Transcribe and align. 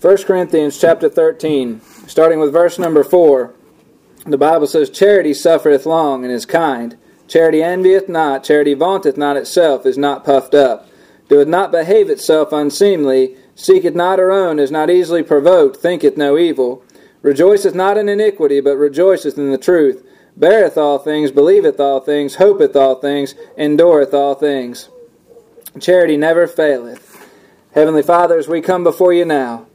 1 0.00 0.24
Corinthians 0.24 0.78
chapter 0.78 1.08
13, 1.08 1.80
starting 2.06 2.38
with 2.38 2.52
verse 2.52 2.78
number 2.78 3.02
4. 3.02 3.54
The 4.26 4.36
Bible 4.36 4.66
says, 4.66 4.90
Charity 4.90 5.32
suffereth 5.32 5.86
long 5.86 6.22
and 6.22 6.30
is 6.30 6.44
kind. 6.44 6.98
Charity 7.26 7.62
envieth 7.62 8.06
not, 8.06 8.44
charity 8.44 8.74
vaunteth 8.74 9.16
not 9.16 9.38
itself, 9.38 9.86
is 9.86 9.96
not 9.96 10.22
puffed 10.22 10.54
up, 10.54 10.86
doeth 11.30 11.48
not 11.48 11.72
behave 11.72 12.10
itself 12.10 12.52
unseemly, 12.52 13.36
seeketh 13.54 13.94
not 13.94 14.18
her 14.18 14.30
own, 14.30 14.58
is 14.58 14.70
not 14.70 14.90
easily 14.90 15.22
provoked, 15.22 15.78
thinketh 15.78 16.18
no 16.18 16.36
evil, 16.36 16.84
rejoiceth 17.22 17.74
not 17.74 17.96
in 17.96 18.06
iniquity, 18.06 18.60
but 18.60 18.76
rejoiceth 18.76 19.38
in 19.38 19.50
the 19.50 19.56
truth, 19.56 20.06
beareth 20.36 20.76
all 20.76 20.98
things, 20.98 21.30
believeth 21.30 21.80
all 21.80 22.00
things, 22.00 22.34
hopeth 22.34 22.76
all 22.76 22.96
things, 22.96 23.34
endureth 23.56 24.12
all 24.12 24.34
things. 24.34 24.90
Charity 25.80 26.18
never 26.18 26.46
faileth. 26.46 27.26
Heavenly 27.72 28.02
Father, 28.02 28.38
as 28.38 28.46
we 28.46 28.60
come 28.60 28.84
before 28.84 29.14
you 29.14 29.24
now, 29.24 29.65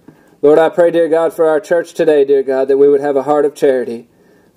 Lord, 0.44 0.58
I 0.58 0.70
pray, 0.70 0.90
dear 0.90 1.08
God, 1.08 1.34
for 1.34 1.48
our 1.48 1.60
church 1.60 1.94
today, 1.94 2.26
dear 2.26 2.42
God, 2.42 2.68
that 2.68 2.78
we 2.78 2.90
would 2.90 3.00
have 3.00 3.16
a 3.16 3.22
heart 3.22 3.46
of 3.46 3.54
charity. 3.54 4.08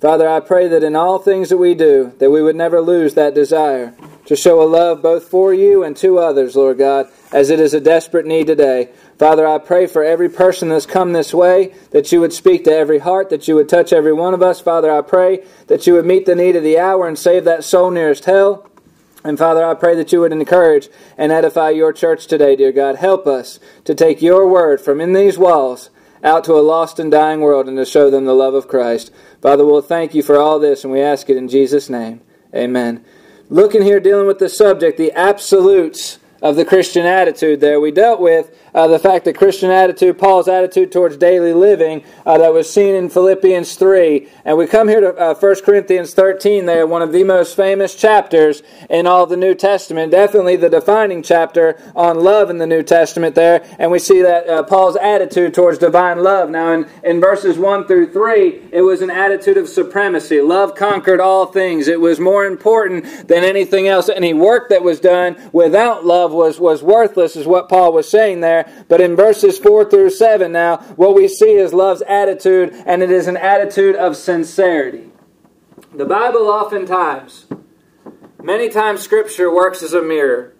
Father, 0.01 0.27
I 0.27 0.39
pray 0.39 0.67
that 0.67 0.83
in 0.83 0.95
all 0.95 1.19
things 1.19 1.49
that 1.49 1.57
we 1.57 1.75
do, 1.75 2.11
that 2.17 2.31
we 2.31 2.41
would 2.41 2.55
never 2.55 2.81
lose 2.81 3.13
that 3.13 3.35
desire 3.35 3.95
to 4.25 4.35
show 4.35 4.63
a 4.63 4.65
love 4.65 5.03
both 5.03 5.29
for 5.29 5.53
you 5.53 5.83
and 5.83 5.95
to 5.97 6.17
others, 6.17 6.55
Lord 6.55 6.79
God, 6.79 7.07
as 7.31 7.51
it 7.51 7.59
is 7.59 7.75
a 7.75 7.79
desperate 7.79 8.25
need 8.25 8.47
today. 8.47 8.89
Father, 9.19 9.45
I 9.45 9.59
pray 9.59 9.85
for 9.85 10.03
every 10.03 10.27
person 10.27 10.69
that's 10.69 10.87
come 10.87 11.13
this 11.13 11.35
way, 11.35 11.75
that 11.91 12.11
you 12.11 12.19
would 12.19 12.33
speak 12.33 12.63
to 12.63 12.75
every 12.75 12.97
heart, 12.97 13.29
that 13.29 13.47
you 13.47 13.53
would 13.53 13.69
touch 13.69 13.93
every 13.93 14.13
one 14.13 14.33
of 14.33 14.41
us. 14.41 14.59
Father, 14.59 14.91
I 14.91 15.01
pray 15.01 15.45
that 15.67 15.85
you 15.85 15.93
would 15.93 16.05
meet 16.05 16.25
the 16.25 16.33
need 16.33 16.55
of 16.55 16.63
the 16.63 16.79
hour 16.79 17.07
and 17.07 17.17
save 17.17 17.45
that 17.45 17.63
soul 17.63 17.91
nearest 17.91 18.25
hell. 18.25 18.67
And 19.25 19.39
Father, 19.39 19.65
I 19.65 19.73
pray 19.73 19.95
that 19.95 20.11
you 20.11 20.19
would 20.19 20.31
encourage 20.31 20.87
and 21.17 21.31
edify 21.31 21.71
your 21.71 21.91
church 21.91 22.27
today, 22.27 22.55
dear 22.55 22.71
God. 22.71 22.97
Help 22.97 23.25
us 23.25 23.59
to 23.83 23.95
take 23.95 24.21
your 24.21 24.47
word 24.47 24.79
from 24.79 25.01
in 25.01 25.13
these 25.13 25.35
walls 25.35 25.89
out 26.23 26.43
to 26.43 26.53
a 26.53 26.61
lost 26.61 26.99
and 26.99 27.11
dying 27.11 27.41
world 27.41 27.67
and 27.67 27.75
to 27.77 27.85
show 27.85 28.11
them 28.11 28.25
the 28.25 28.35
love 28.35 28.53
of 28.53 28.67
Christ. 28.67 29.11
Father, 29.41 29.65
we'll 29.65 29.81
thank 29.81 30.13
you 30.13 30.21
for 30.21 30.37
all 30.37 30.59
this, 30.59 30.83
and 30.83 30.93
we 30.93 31.01
ask 31.01 31.27
it 31.27 31.37
in 31.37 31.47
Jesus' 31.47 31.89
name. 31.89 32.21
Amen. 32.53 33.03
Looking 33.49 33.81
here, 33.81 33.99
dealing 33.99 34.27
with 34.27 34.37
the 34.37 34.47
subject, 34.47 34.99
the 34.99 35.11
absolutes 35.13 36.19
of 36.45 36.55
the 36.55 36.63
Christian 36.63 37.07
attitude 37.07 37.59
there. 37.59 37.79
We 37.79 37.89
dealt 37.89 38.21
with 38.21 38.55
uh, 38.75 38.87
the 38.87 38.99
fact 38.99 39.25
that 39.25 39.35
Christian 39.35 39.71
attitude, 39.71 40.19
Paul's 40.19 40.47
attitude 40.47 40.91
towards 40.91 41.17
daily 41.17 41.53
living, 41.53 42.03
uh, 42.23 42.37
that 42.37 42.53
was 42.53 42.71
seen 42.71 42.93
in 42.93 43.09
Philippians 43.09 43.73
3. 43.73 44.27
And 44.45 44.55
we 44.55 44.67
come 44.67 44.87
here 44.87 45.01
to 45.01 45.15
uh, 45.17 45.33
1 45.33 45.55
Corinthians 45.63 46.13
13 46.13 46.67
there, 46.67 46.85
one 46.85 47.01
of 47.01 47.11
the 47.11 47.23
most 47.23 47.55
famous 47.55 47.95
chapters 47.95 48.61
in 48.91 49.07
all 49.07 49.25
the 49.25 49.35
New 49.35 49.55
Testament. 49.55 50.11
Definitely 50.11 50.57
the 50.57 50.69
defining 50.69 51.23
chapter 51.23 51.81
on 51.95 52.19
love 52.19 52.51
in 52.51 52.59
the 52.59 52.67
New 52.67 52.83
Testament 52.83 53.33
there. 53.33 53.65
And 53.79 53.89
we 53.89 53.97
see 53.97 54.21
that 54.21 54.47
uh, 54.47 54.61
Paul's 54.61 54.97
attitude 54.97 55.55
towards 55.55 55.79
divine 55.79 56.21
love. 56.21 56.51
Now, 56.51 56.73
in, 56.73 56.87
in 57.03 57.19
verses 57.19 57.57
1 57.57 57.87
through 57.87 58.11
3, 58.13 58.69
it 58.71 58.81
was 58.81 59.01
an 59.01 59.09
attitude 59.09 59.57
of 59.57 59.67
supremacy. 59.67 60.41
Love 60.41 60.75
conquered 60.75 61.19
all 61.19 61.47
things. 61.47 61.87
It 61.87 61.99
was 61.99 62.19
more 62.19 62.45
important 62.45 63.27
than 63.27 63.43
anything 63.43 63.87
else. 63.87 64.09
Any 64.09 64.35
work 64.35 64.69
that 64.69 64.83
was 64.83 64.99
done 64.99 65.37
without 65.51 66.05
love 66.05 66.34
was, 66.35 66.59
was 66.59 66.83
worthless, 66.83 67.35
is 67.35 67.47
what 67.47 67.69
Paul 67.69 67.93
was 67.93 68.09
saying 68.09 68.41
there. 68.41 68.69
But 68.87 69.01
in 69.01 69.15
verses 69.15 69.57
4 69.57 69.89
through 69.89 70.11
7 70.11 70.51
now, 70.51 70.77
what 70.95 71.15
we 71.15 71.27
see 71.27 71.53
is 71.53 71.73
love's 71.73 72.03
attitude, 72.03 72.73
and 72.85 73.01
it 73.01 73.11
is 73.11 73.27
an 73.27 73.37
attitude 73.37 73.95
of 73.95 74.15
sincerity. 74.15 75.09
The 75.93 76.05
Bible 76.05 76.47
oftentimes, 76.47 77.47
many 78.43 78.69
times 78.69 79.01
Scripture 79.01 79.53
works 79.53 79.81
as 79.81 79.93
a 79.93 80.01
mirror. 80.01 80.53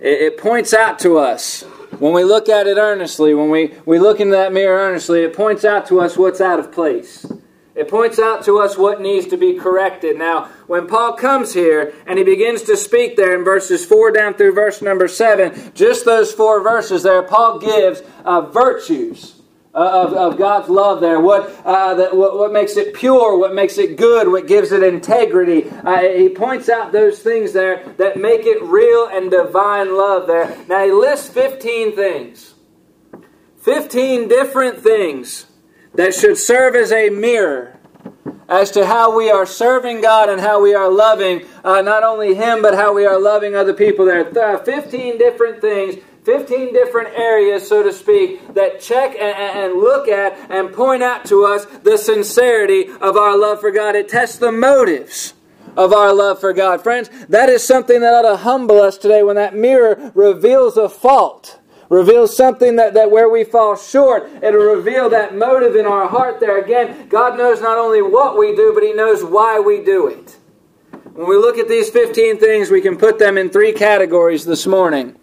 It, 0.00 0.38
points 0.38 0.72
out 0.72 0.98
to 1.00 1.18
us 1.18 1.62
when 1.98 2.12
we 2.12 2.22
look 2.24 2.48
at 2.48 2.66
it 2.66 2.76
earnestly, 2.76 3.34
when 3.34 3.50
we, 3.50 3.74
we 3.84 3.98
look 3.98 4.20
into 4.20 4.36
that 4.36 4.52
mirror 4.52 4.78
earnestly, 4.78 5.22
it 5.22 5.34
points 5.34 5.64
out 5.64 5.86
to 5.88 6.00
us 6.00 6.16
what's 6.16 6.40
out 6.40 6.60
of 6.60 6.70
place. 6.70 7.26
It 7.74 7.88
points 7.88 8.18
out 8.18 8.44
to 8.44 8.58
us 8.58 8.76
what 8.76 9.00
needs 9.00 9.28
to 9.28 9.36
be 9.36 9.54
corrected. 9.54 10.18
Now, 10.18 10.46
when 10.66 10.88
Paul 10.88 11.12
comes 11.12 11.54
here 11.54 11.94
and 12.06 12.18
he 12.18 12.24
begins 12.24 12.62
to 12.62 12.76
speak 12.76 13.16
there 13.16 13.36
in 13.36 13.44
verses 13.44 13.84
4 13.84 14.10
down 14.10 14.34
through 14.34 14.54
verse 14.54 14.82
number 14.82 15.06
7, 15.06 15.72
just 15.74 16.04
those 16.04 16.32
four 16.32 16.62
verses 16.62 17.04
there, 17.04 17.22
Paul 17.22 17.58
gives 17.58 18.02
uh, 18.24 18.42
virtues. 18.42 19.36
Uh, 19.72 19.88
of, 20.04 20.12
of 20.14 20.36
God's 20.36 20.68
love 20.68 21.00
there. 21.00 21.20
What, 21.20 21.48
uh, 21.64 21.94
that, 21.94 22.16
what, 22.16 22.36
what 22.36 22.52
makes 22.52 22.76
it 22.76 22.92
pure, 22.92 23.38
what 23.38 23.54
makes 23.54 23.78
it 23.78 23.96
good, 23.96 24.26
what 24.26 24.48
gives 24.48 24.72
it 24.72 24.82
integrity. 24.82 25.70
Uh, 25.70 26.00
he 26.00 26.28
points 26.28 26.68
out 26.68 26.90
those 26.90 27.20
things 27.20 27.52
there 27.52 27.84
that 27.96 28.16
make 28.16 28.46
it 28.46 28.60
real 28.64 29.06
and 29.06 29.30
divine 29.30 29.96
love 29.96 30.26
there. 30.26 30.58
Now 30.66 30.84
he 30.84 30.90
lists 30.90 31.28
15 31.28 31.94
things. 31.94 32.54
15 33.60 34.26
different 34.26 34.80
things 34.80 35.46
that 35.94 36.14
should 36.14 36.38
serve 36.38 36.74
as 36.74 36.92
a 36.92 37.10
mirror 37.10 37.76
as 38.48 38.70
to 38.72 38.86
how 38.86 39.16
we 39.16 39.30
are 39.30 39.46
serving 39.46 40.00
God 40.00 40.28
and 40.28 40.40
how 40.40 40.60
we 40.60 40.74
are 40.74 40.90
loving 40.90 41.46
uh, 41.62 41.82
not 41.82 42.02
only 42.02 42.34
Him, 42.34 42.62
but 42.62 42.74
how 42.74 42.92
we 42.92 43.06
are 43.06 43.20
loving 43.20 43.54
other 43.54 43.72
people. 43.72 44.04
There 44.04 44.46
are 44.46 44.58
15 44.58 45.18
different 45.18 45.60
things 45.60 45.96
15 46.24 46.72
different 46.72 47.08
areas, 47.16 47.66
so 47.66 47.82
to 47.82 47.92
speak, 47.92 48.54
that 48.54 48.80
check 48.80 49.16
and, 49.18 49.74
look 49.74 50.08
at 50.08 50.36
and 50.50 50.72
point 50.72 51.02
out 51.02 51.24
to 51.24 51.44
us 51.44 51.64
the 51.82 51.96
sincerity 51.96 52.88
of 53.00 53.16
our 53.16 53.38
love 53.38 53.60
for 53.60 53.70
God. 53.70 53.96
It 53.96 54.08
tests 54.08 54.38
the 54.38 54.52
motives 54.52 55.34
of 55.76 55.92
our 55.92 56.12
love 56.12 56.40
for 56.40 56.52
God. 56.52 56.82
Friends, 56.82 57.08
that 57.28 57.48
is 57.48 57.66
something 57.66 58.00
that 58.00 58.12
ought 58.12 58.28
to 58.28 58.36
humble 58.36 58.80
us 58.80 58.98
today 58.98 59.22
when 59.22 59.36
that 59.36 59.54
mirror 59.54 60.12
reveals 60.14 60.76
a 60.76 60.88
fault 60.88 61.58
reveals 61.90 62.34
something 62.34 62.76
that, 62.76 62.94
that 62.94 63.10
where 63.10 63.28
we 63.28 63.44
fall 63.44 63.76
short, 63.76 64.30
it'll 64.42 64.74
reveal 64.74 65.10
that 65.10 65.36
motive 65.36 65.76
in 65.76 65.84
our 65.84 66.08
heart 66.08 66.40
there. 66.40 66.62
Again, 66.62 67.08
God 67.08 67.36
knows 67.36 67.60
not 67.60 67.76
only 67.76 68.00
what 68.00 68.38
we 68.38 68.56
do, 68.56 68.72
but 68.72 68.82
He 68.82 68.94
knows 68.94 69.22
why 69.22 69.60
we 69.60 69.84
do 69.84 70.06
it. 70.06 70.38
When 71.12 71.28
we 71.28 71.36
look 71.36 71.58
at 71.58 71.68
these 71.68 71.90
15 71.90 72.38
things, 72.38 72.70
we 72.70 72.80
can 72.80 72.96
put 72.96 73.18
them 73.18 73.36
in 73.36 73.50
three 73.50 73.72
categories 73.72 74.46
this 74.46 74.66
morning. 74.66 75.16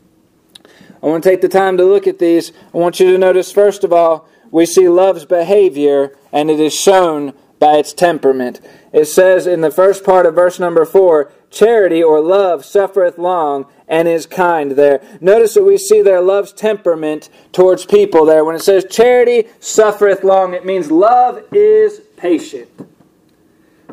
I 1.01 1.05
want 1.07 1.23
to 1.23 1.29
take 1.29 1.41
the 1.41 1.49
time 1.49 1.77
to 1.77 1.85
look 1.85 2.05
at 2.05 2.19
these. 2.19 2.51
I 2.73 2.77
want 2.77 2.99
you 2.99 3.11
to 3.11 3.17
notice, 3.17 3.51
first 3.51 3.83
of 3.83 3.93
all, 3.93 4.27
we 4.51 4.65
see 4.65 4.89
love's 4.89 5.25
behavior, 5.25 6.17
and 6.33 6.49
it 6.49 6.59
is 6.59 6.73
shown 6.73 7.33
by 7.59 7.77
its 7.77 7.93
temperament. 7.93 8.59
It 8.91 9.05
says 9.05 9.47
in 9.47 9.61
the 9.61 9.71
first 9.71 10.03
part 10.03 10.25
of 10.25 10.35
verse 10.35 10.59
number 10.59 10.85
4 10.85 11.31
charity 11.49 12.03
or 12.03 12.19
love 12.21 12.65
suffereth 12.65 13.17
long 13.17 13.65
and 13.87 14.07
is 14.07 14.25
kind 14.25 14.71
there. 14.71 15.01
Notice 15.21 15.53
that 15.53 15.63
we 15.63 15.77
see 15.77 16.01
there 16.01 16.21
love's 16.21 16.51
temperament 16.51 17.29
towards 17.51 17.85
people 17.85 18.25
there. 18.25 18.43
When 18.43 18.55
it 18.55 18.61
says 18.61 18.85
charity 18.89 19.47
suffereth 19.59 20.23
long, 20.23 20.53
it 20.53 20.65
means 20.65 20.91
love 20.91 21.43
is 21.51 22.01
patient. 22.17 22.69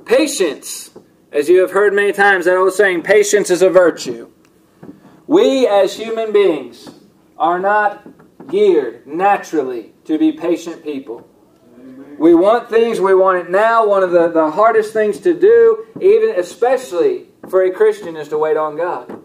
Patience, 0.04 0.90
as 1.32 1.48
you 1.48 1.60
have 1.60 1.70
heard 1.70 1.94
many 1.94 2.12
times, 2.12 2.44
that 2.44 2.56
old 2.56 2.72
saying, 2.72 3.02
patience 3.02 3.50
is 3.50 3.62
a 3.62 3.70
virtue. 3.70 4.30
We 5.26 5.66
as 5.66 5.96
human 5.96 6.32
beings 6.32 6.90
are 7.38 7.58
not 7.58 8.06
geared 8.48 9.06
naturally 9.06 9.92
to 10.04 10.18
be 10.18 10.32
patient 10.32 10.84
people. 10.84 11.28
We 12.18 12.34
want 12.34 12.68
things, 12.68 13.00
we 13.00 13.14
want 13.14 13.38
it 13.38 13.50
now. 13.50 13.86
One 13.86 14.02
of 14.02 14.12
the, 14.12 14.28
the 14.28 14.50
hardest 14.50 14.92
things 14.92 15.18
to 15.20 15.38
do, 15.38 15.86
even 16.00 16.38
especially 16.38 17.26
for 17.48 17.62
a 17.62 17.70
Christian, 17.70 18.16
is 18.16 18.28
to 18.28 18.38
wait 18.38 18.56
on 18.56 18.76
God. 18.76 19.22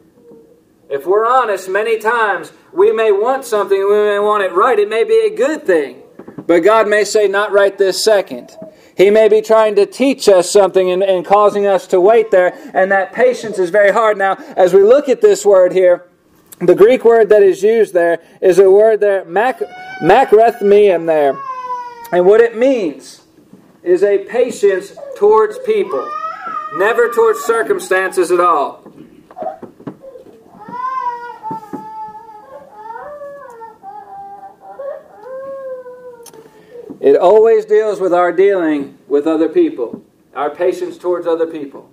If 0.90 1.06
we're 1.06 1.28
honest, 1.28 1.70
many 1.70 2.00
times 2.00 2.52
we 2.74 2.92
may 2.92 3.12
want 3.12 3.46
something, 3.46 3.78
we 3.78 3.94
may 3.94 4.20
want 4.20 4.44
it 4.44 4.54
right. 4.54 4.80
It 4.80 4.90
may 4.90 5.04
be 5.04 5.28
a 5.32 5.36
good 5.36 5.66
thing. 5.66 6.02
But 6.48 6.62
God 6.62 6.88
may 6.88 7.04
say, 7.04 7.28
not 7.28 7.52
right 7.52 7.78
this 7.78 8.04
second. 8.04 8.58
He 8.98 9.12
may 9.12 9.30
be 9.30 9.42
trying 9.42 9.76
to 9.76 9.86
teach 9.86 10.28
us 10.28 10.50
something 10.50 10.92
and, 10.92 11.04
and 11.04 11.26
causing 11.26 11.68
us 11.68 11.88
to 11.88 12.02
wait 12.02 12.32
there, 12.32 12.54
and 12.74 12.92
that 12.92 13.14
patience 13.14 13.60
is 13.60 13.70
very 13.70 13.92
hard. 13.92 14.18
Now, 14.18 14.34
as 14.58 14.74
we 14.74 14.82
look 14.82 15.08
at 15.08 15.22
this 15.22 15.46
word 15.46 15.72
here, 15.72 16.10
the 16.60 16.76
Greek 16.76 17.06
word 17.06 17.30
that 17.30 17.44
is 17.44 17.64
used 17.64 17.94
there 17.94 18.20
is 18.42 18.60
a 18.60 18.70
word 18.70 19.00
there, 19.00 19.24
mak, 19.26 19.62
makrethmium 20.02 21.06
there. 21.06 21.38
And 22.12 22.26
what 22.26 22.42
it 22.42 22.58
means 22.58 23.22
is 23.84 24.04
a 24.04 24.18
patience 24.26 24.98
towards 25.16 25.58
people, 25.60 26.06
never 26.76 27.10
towards 27.10 27.40
circumstances 27.40 28.32
at 28.32 28.40
all. 28.40 28.84
It 37.00 37.16
always 37.16 37.66
deals 37.66 38.02
with 38.02 38.14
our 38.14 38.34
dealing 38.34 38.98
with 39.08 39.26
other 39.26 39.48
people, 39.48 40.04
our 40.36 40.50
patience 40.50 40.98
towards 40.98 41.26
other 41.26 41.48
people, 41.48 41.90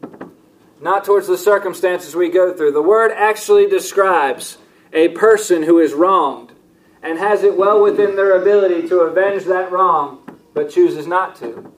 not 0.81 1.05
towards 1.05 1.29
the 1.29 1.39
circumstances 1.39 2.17
we 2.17 2.29
go 2.29 2.53
through. 2.53 2.73
The 2.73 2.83
word 2.83 3.13
actually 3.13 3.69
describes 3.69 4.59
a 4.93 5.09
person 5.11 5.63
who 5.63 5.79
is 5.79 5.93
wronged 5.93 6.53
and 7.03 7.19
has 7.19 7.45
it 7.45 7.57
well 7.57 7.81
within 7.83 8.17
their 8.17 8.41
ability 8.41 8.89
to 8.89 9.01
avenge 9.01 9.45
that 9.45 9.71
wrong, 9.71 10.39
but 10.55 10.71
chooses 10.71 11.07
not 11.07 11.37
to. 11.37 11.73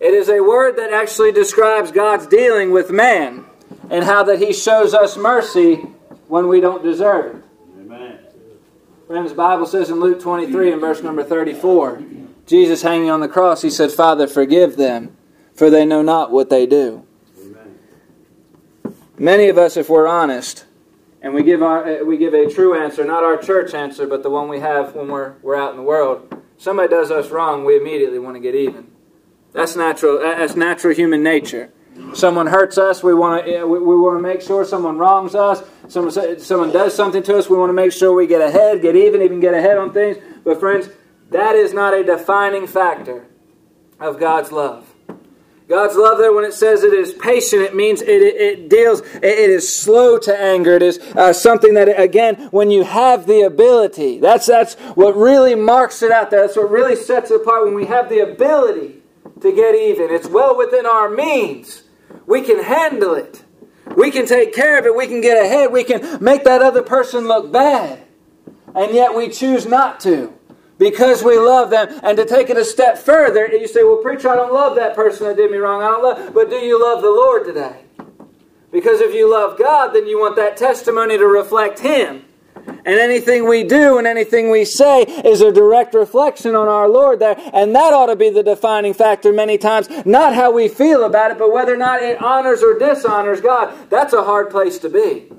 It 0.00 0.14
is 0.14 0.30
a 0.30 0.40
word 0.40 0.76
that 0.76 0.92
actually 0.92 1.30
describes 1.30 1.92
God's 1.92 2.26
dealing 2.26 2.70
with 2.70 2.90
man 2.90 3.44
and 3.90 4.02
how 4.02 4.22
that 4.24 4.38
he 4.38 4.54
shows 4.54 4.94
us 4.94 5.18
mercy 5.18 5.76
when 6.26 6.48
we 6.48 6.60
don't 6.60 6.82
deserve 6.82 7.36
it. 7.36 7.44
Friends, 9.06 9.30
the 9.30 9.36
Bible 9.36 9.66
says 9.66 9.90
in 9.90 9.98
Luke 9.98 10.20
23 10.20 10.70
and 10.70 10.80
verse 10.80 11.02
number 11.02 11.24
34, 11.24 12.00
Jesus 12.46 12.80
hanging 12.80 13.10
on 13.10 13.18
the 13.18 13.28
cross, 13.28 13.60
he 13.60 13.68
said, 13.68 13.90
Father, 13.90 14.28
forgive 14.28 14.76
them, 14.76 15.16
for 15.52 15.68
they 15.68 15.84
know 15.84 16.00
not 16.00 16.30
what 16.30 16.48
they 16.48 16.64
do. 16.64 17.04
Amen. 17.40 17.76
Many 19.18 19.48
of 19.48 19.58
us, 19.58 19.76
if 19.76 19.90
we're 19.90 20.06
honest, 20.06 20.64
and 21.20 21.34
we 21.34 21.42
give, 21.42 21.60
our, 21.60 22.04
we 22.04 22.18
give 22.18 22.34
a 22.34 22.48
true 22.48 22.80
answer, 22.80 23.04
not 23.04 23.24
our 23.24 23.36
church 23.36 23.74
answer, 23.74 24.06
but 24.06 24.22
the 24.22 24.30
one 24.30 24.48
we 24.48 24.60
have 24.60 24.94
when 24.94 25.08
we're, 25.08 25.34
we're 25.42 25.56
out 25.56 25.72
in 25.72 25.76
the 25.76 25.82
world, 25.82 26.40
somebody 26.56 26.88
does 26.88 27.10
us 27.10 27.30
wrong, 27.30 27.64
we 27.64 27.76
immediately 27.76 28.20
want 28.20 28.36
to 28.36 28.40
get 28.40 28.54
even. 28.54 28.86
That's 29.52 29.76
natural, 29.76 30.18
that's 30.20 30.56
natural 30.56 30.94
human 30.94 31.22
nature. 31.22 31.72
Someone 32.14 32.46
hurts 32.46 32.78
us, 32.78 33.02
we 33.02 33.14
want 33.14 33.44
to 33.44 33.64
we, 33.66 33.78
we 33.78 33.96
want 33.96 34.18
to 34.18 34.22
make 34.22 34.40
sure 34.40 34.64
someone 34.64 34.98
wrongs 34.98 35.34
us. 35.34 35.62
Someone 35.88 36.38
someone 36.40 36.72
does 36.72 36.94
something 36.94 37.22
to 37.24 37.36
us, 37.36 37.50
we 37.50 37.56
want 37.56 37.70
to 37.70 37.74
make 37.74 37.92
sure 37.92 38.14
we 38.14 38.26
get 38.26 38.40
ahead, 38.40 38.80
get 38.82 38.96
even, 38.96 39.22
even 39.22 39.40
get 39.40 39.54
ahead 39.54 39.76
on 39.76 39.92
things. 39.92 40.16
But 40.44 40.60
friends, 40.60 40.88
that 41.30 41.56
is 41.56 41.72
not 41.72 41.94
a 41.94 42.04
defining 42.04 42.66
factor 42.66 43.26
of 43.98 44.18
God's 44.18 44.50
love. 44.50 44.86
God's 45.68 45.94
love 45.94 46.18
there, 46.18 46.32
when 46.32 46.44
it 46.44 46.52
says 46.52 46.82
it 46.82 46.92
is 46.92 47.12
patient, 47.12 47.62
it 47.62 47.76
means 47.76 48.02
it, 48.02 48.08
it, 48.08 48.34
it 48.40 48.68
deals, 48.68 49.02
it, 49.02 49.22
it 49.22 49.50
is 49.50 49.80
slow 49.80 50.18
to 50.18 50.36
anger. 50.36 50.72
It 50.72 50.82
is 50.82 50.98
uh, 51.14 51.32
something 51.32 51.74
that, 51.74 51.88
again, 52.00 52.48
when 52.50 52.72
you 52.72 52.82
have 52.82 53.28
the 53.28 53.42
ability, 53.42 54.18
that's, 54.18 54.46
that's 54.46 54.74
what 54.96 55.14
really 55.14 55.54
marks 55.54 56.02
it 56.02 56.10
out 56.10 56.32
there. 56.32 56.40
That's 56.40 56.56
what 56.56 56.72
really 56.72 56.96
sets 56.96 57.30
it 57.30 57.40
apart 57.40 57.66
when 57.66 57.74
we 57.74 57.86
have 57.86 58.08
the 58.08 58.18
ability 58.18 58.99
to 59.40 59.52
get 59.52 59.74
even. 59.74 60.10
It's 60.10 60.28
well 60.28 60.56
within 60.56 60.86
our 60.86 61.08
means. 61.08 61.84
We 62.26 62.42
can 62.42 62.62
handle 62.62 63.14
it. 63.14 63.44
We 63.96 64.10
can 64.10 64.26
take 64.26 64.54
care 64.54 64.78
of 64.78 64.86
it. 64.86 64.96
We 64.96 65.06
can 65.06 65.20
get 65.20 65.42
ahead. 65.42 65.72
We 65.72 65.84
can 65.84 66.22
make 66.22 66.44
that 66.44 66.62
other 66.62 66.82
person 66.82 67.26
look 67.26 67.50
bad. 67.52 68.02
And 68.74 68.94
yet 68.94 69.14
we 69.14 69.28
choose 69.28 69.66
not 69.66 70.00
to 70.00 70.32
because 70.78 71.22
we 71.24 71.38
love 71.38 71.70
them. 71.70 71.88
And 72.02 72.16
to 72.16 72.24
take 72.24 72.50
it 72.50 72.56
a 72.56 72.64
step 72.64 72.98
further, 72.98 73.46
you 73.48 73.66
say, 73.66 73.82
Well, 73.82 73.98
preacher, 73.98 74.28
I 74.28 74.36
don't 74.36 74.52
love 74.52 74.76
that 74.76 74.94
person 74.94 75.26
that 75.26 75.36
did 75.36 75.50
me 75.50 75.58
wrong. 75.58 75.82
I 75.82 75.86
don't 75.86 76.02
love, 76.02 76.34
but 76.34 76.50
do 76.50 76.56
you 76.56 76.80
love 76.80 77.02
the 77.02 77.10
Lord 77.10 77.44
today? 77.44 77.84
Because 78.70 79.00
if 79.00 79.14
you 79.14 79.30
love 79.30 79.58
God, 79.58 79.88
then 79.88 80.06
you 80.06 80.20
want 80.20 80.36
that 80.36 80.56
testimony 80.56 81.18
to 81.18 81.26
reflect 81.26 81.80
Him. 81.80 82.24
And 82.90 82.98
anything 82.98 83.48
we 83.48 83.62
do 83.62 83.98
and 83.98 84.06
anything 84.08 84.50
we 84.50 84.64
say 84.64 85.02
is 85.02 85.42
a 85.42 85.52
direct 85.52 85.94
reflection 85.94 86.56
on 86.56 86.66
our 86.66 86.88
Lord 86.88 87.20
there. 87.20 87.36
And 87.52 87.72
that 87.76 87.92
ought 87.92 88.06
to 88.06 88.16
be 88.16 88.30
the 88.30 88.42
defining 88.42 88.94
factor 88.94 89.32
many 89.32 89.58
times. 89.58 89.88
Not 90.04 90.34
how 90.34 90.50
we 90.50 90.66
feel 90.66 91.04
about 91.04 91.30
it, 91.30 91.38
but 91.38 91.52
whether 91.52 91.72
or 91.72 91.76
not 91.76 92.02
it 92.02 92.20
honors 92.20 92.64
or 92.64 92.76
dishonors 92.76 93.40
God. 93.40 93.72
That's 93.90 94.12
a 94.12 94.24
hard 94.24 94.50
place 94.50 94.80
to 94.80 94.88
be. 94.88 95.30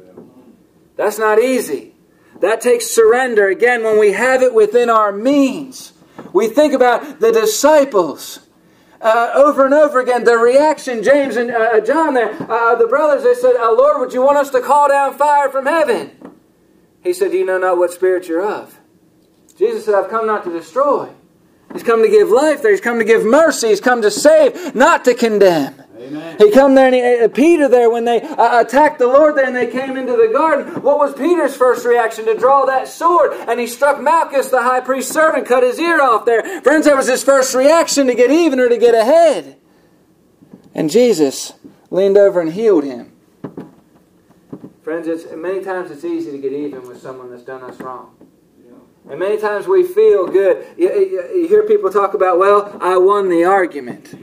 That's 0.95 1.19
not 1.19 1.39
easy. 1.39 1.93
That 2.39 2.61
takes 2.61 2.85
surrender. 2.85 3.49
Again, 3.49 3.83
when 3.83 3.99
we 3.99 4.13
have 4.13 4.41
it 4.41 4.53
within 4.53 4.89
our 4.89 5.11
means. 5.11 5.91
We 6.31 6.47
think 6.47 6.71
about 6.71 7.19
the 7.19 7.33
disciples. 7.33 8.47
Uh, 9.01 9.33
over 9.35 9.65
and 9.65 9.73
over 9.73 9.99
again, 9.99 10.23
the 10.23 10.37
reaction, 10.37 11.03
James 11.03 11.35
and 11.35 11.51
uh, 11.51 11.81
John 11.81 12.13
there, 12.13 12.31
uh, 12.49 12.75
the 12.75 12.87
brothers, 12.87 13.23
they 13.23 13.33
said, 13.33 13.57
uh, 13.57 13.73
Lord, 13.73 13.99
would 13.99 14.13
you 14.13 14.21
want 14.21 14.37
us 14.37 14.51
to 14.51 14.61
call 14.61 14.87
down 14.87 15.17
fire 15.17 15.49
from 15.49 15.65
heaven? 15.65 16.30
He 17.03 17.13
said, 17.13 17.33
You 17.33 17.45
know 17.45 17.57
not 17.57 17.77
what 17.77 17.91
spirit 17.91 18.27
you're 18.27 18.45
of. 18.45 18.79
Jesus 19.57 19.85
said, 19.85 19.95
I've 19.95 20.09
come 20.09 20.27
not 20.27 20.43
to 20.45 20.51
destroy. 20.51 21.09
He's 21.73 21.83
come 21.83 22.01
to 22.03 22.09
give 22.09 22.29
life 22.29 22.61
there. 22.61 22.71
He's 22.71 22.81
come 22.81 22.99
to 22.99 23.05
give 23.05 23.25
mercy. 23.25 23.69
He's 23.69 23.79
come 23.79 24.01
to 24.01 24.11
save, 24.11 24.75
not 24.75 25.05
to 25.05 25.13
condemn. 25.13 25.81
Amen. 25.97 26.35
He 26.39 26.51
come 26.51 26.73
there 26.73 26.87
and 26.87 26.95
he, 26.95 27.23
uh, 27.23 27.27
Peter 27.27 27.67
there 27.67 27.89
when 27.89 28.05
they 28.05 28.21
uh, 28.21 28.61
attacked 28.61 28.97
the 28.97 29.07
Lord 29.07 29.35
there 29.35 29.45
and 29.45 29.55
they 29.55 29.67
came 29.67 29.97
into 29.97 30.13
the 30.13 30.31
garden. 30.33 30.81
What 30.81 30.97
was 30.97 31.13
Peter's 31.13 31.55
first 31.55 31.85
reaction 31.85 32.25
to 32.25 32.35
draw 32.35 32.65
that 32.65 32.87
sword? 32.87 33.33
And 33.33 33.59
he 33.59 33.67
struck 33.67 34.01
Malchus, 34.01 34.49
the 34.49 34.63
high 34.63 34.79
priest's 34.79 35.13
servant, 35.13 35.47
cut 35.47 35.61
his 35.61 35.79
ear 35.79 36.01
off 36.01 36.25
there. 36.25 36.61
Friends, 36.61 36.85
that 36.85 36.95
was 36.95 37.07
his 37.07 37.23
first 37.23 37.53
reaction 37.53 38.07
to 38.07 38.15
get 38.15 38.31
even 38.31 38.59
or 38.59 38.67
to 38.67 38.77
get 38.77 38.95
ahead. 38.95 39.57
And 40.73 40.89
Jesus 40.89 41.53
leaned 41.91 42.17
over 42.17 42.41
and 42.41 42.51
healed 42.51 42.83
him. 42.83 43.10
Friends, 44.91 45.07
it's, 45.07 45.33
many 45.33 45.63
times 45.63 45.89
it's 45.89 46.03
easy 46.03 46.31
to 46.31 46.37
get 46.37 46.51
even 46.51 46.85
with 46.85 47.01
someone 47.01 47.31
that's 47.31 47.43
done 47.43 47.63
us 47.63 47.79
wrong. 47.79 48.13
And 49.09 49.17
many 49.17 49.37
times 49.37 49.65
we 49.65 49.87
feel 49.87 50.27
good. 50.27 50.67
You, 50.77 50.91
you, 50.91 51.29
you, 51.33 51.47
hear 51.47 51.65
people 51.65 51.89
talk 51.89 52.13
about, 52.13 52.39
well, 52.39 52.77
I 52.81 52.97
won 52.97 53.29
the 53.29 53.45
argument. 53.45 54.13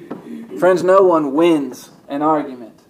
Friends, 0.59 0.85
no 0.85 1.01
one 1.05 1.33
wins 1.33 1.91
an 2.07 2.21
argument. 2.21 2.83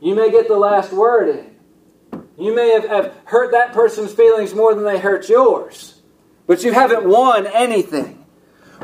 You 0.00 0.14
may 0.14 0.30
get 0.30 0.48
the 0.48 0.56
last 0.56 0.90
word 0.90 1.28
in. 1.28 2.22
You 2.38 2.56
may 2.56 2.70
have, 2.70 2.88
have 2.88 3.14
hurt 3.26 3.52
that 3.52 3.74
person's 3.74 4.14
feelings 4.14 4.54
more 4.54 4.74
than 4.74 4.84
they 4.84 4.98
hurt 4.98 5.28
yours. 5.28 6.00
But 6.46 6.64
you 6.64 6.72
haven't 6.72 7.06
won 7.06 7.46
anything. 7.46 8.24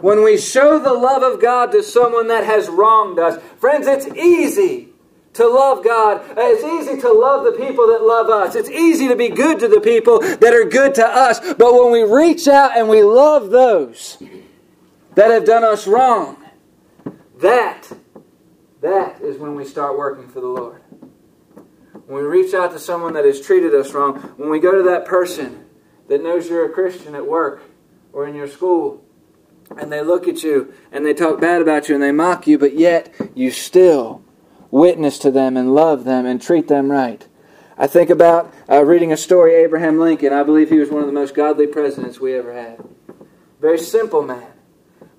When 0.02 0.22
we 0.22 0.36
show 0.36 0.78
the 0.78 0.92
love 0.92 1.22
of 1.22 1.40
God 1.40 1.72
to 1.72 1.82
someone 1.82 2.28
that 2.28 2.44
has 2.44 2.68
wronged 2.68 3.18
us, 3.18 3.42
friends, 3.58 3.86
it's 3.86 4.06
easy 4.06 4.90
to 5.34 5.48
love 5.48 5.84
God. 5.84 6.18
Uh, 6.30 6.34
it's 6.38 6.64
easy 6.64 7.00
to 7.00 7.12
love 7.12 7.44
the 7.44 7.52
people 7.52 7.88
that 7.88 8.02
love 8.02 8.28
us. 8.28 8.54
It's 8.54 8.70
easy 8.70 9.08
to 9.08 9.16
be 9.16 9.28
good 9.28 9.60
to 9.60 9.68
the 9.68 9.80
people 9.80 10.20
that 10.20 10.54
are 10.54 10.64
good 10.64 10.94
to 10.96 11.06
us. 11.06 11.40
But 11.54 11.74
when 11.74 11.92
we 11.92 12.02
reach 12.02 12.48
out 12.48 12.76
and 12.76 12.88
we 12.88 13.02
love 13.02 13.50
those 13.50 14.22
that 15.14 15.30
have 15.30 15.44
done 15.44 15.64
us 15.64 15.86
wrong, 15.86 16.36
that, 17.40 17.92
that 18.80 19.20
is 19.20 19.38
when 19.38 19.54
we 19.54 19.64
start 19.64 19.98
working 19.98 20.28
for 20.28 20.40
the 20.40 20.48
Lord. 20.48 20.80
When 22.06 22.22
we 22.22 22.28
reach 22.28 22.54
out 22.54 22.72
to 22.72 22.78
someone 22.78 23.14
that 23.14 23.24
has 23.24 23.40
treated 23.40 23.74
us 23.74 23.92
wrong, 23.92 24.18
when 24.36 24.50
we 24.50 24.60
go 24.60 24.76
to 24.76 24.82
that 24.90 25.04
person 25.04 25.64
that 26.08 26.22
knows 26.22 26.48
you're 26.48 26.66
a 26.66 26.72
Christian 26.72 27.14
at 27.14 27.26
work 27.26 27.62
or 28.12 28.28
in 28.28 28.34
your 28.34 28.48
school, 28.48 29.04
and 29.78 29.90
they 29.90 30.02
look 30.02 30.28
at 30.28 30.42
you 30.42 30.74
and 30.92 31.04
they 31.04 31.14
talk 31.14 31.40
bad 31.40 31.62
about 31.62 31.88
you 31.88 31.94
and 31.94 32.04
they 32.04 32.12
mock 32.12 32.46
you, 32.46 32.58
but 32.58 32.74
yet 32.74 33.12
you 33.34 33.50
still 33.50 34.22
witness 34.74 35.20
to 35.20 35.30
them 35.30 35.56
and 35.56 35.72
love 35.72 36.02
them 36.02 36.26
and 36.26 36.42
treat 36.42 36.66
them 36.66 36.90
right. 36.90 37.28
I 37.78 37.86
think 37.86 38.10
about 38.10 38.52
uh, 38.68 38.84
reading 38.84 39.12
a 39.12 39.16
story, 39.16 39.54
Abraham 39.54 40.00
Lincoln. 40.00 40.32
I 40.32 40.42
believe 40.42 40.68
he 40.68 40.78
was 40.78 40.90
one 40.90 41.00
of 41.00 41.06
the 41.06 41.12
most 41.12 41.32
godly 41.32 41.68
presidents 41.68 42.18
we 42.18 42.34
ever 42.34 42.52
had. 42.52 42.84
Very 43.60 43.78
simple 43.78 44.22
man. 44.22 44.48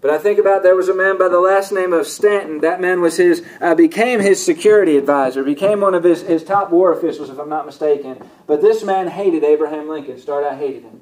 But 0.02 0.12
I 0.12 0.18
think 0.18 0.40
about 0.40 0.62
there 0.62 0.76
was 0.76 0.90
a 0.90 0.94
man 0.94 1.18
by 1.18 1.30
the 1.30 1.40
last 1.40 1.72
name 1.72 1.94
of 1.94 2.06
Stanton. 2.06 2.60
That 2.60 2.82
man 2.82 3.00
was 3.00 3.16
his, 3.16 3.46
uh, 3.62 3.76
became 3.76 4.20
his 4.20 4.44
security 4.44 4.98
advisor, 4.98 5.42
became 5.42 5.80
one 5.80 5.96
of 5.96 6.04
his, 6.04 6.22
his 6.22 6.44
top 6.44 6.70
war 6.70 6.92
officials, 6.92 7.30
if 7.30 7.40
I'm 7.40 7.50
not 7.50 7.66
mistaken. 7.66 8.30
But 8.48 8.62
this 8.62 8.84
man 8.84 9.08
hated 9.08 9.46
Abraham 9.46 9.88
Lincoln. 9.88 10.20
Started 10.20 10.48
out 10.48 10.60
hated 10.60 10.84
him, 10.84 11.02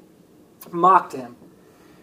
mocked 0.70 1.12
him. 1.12 1.34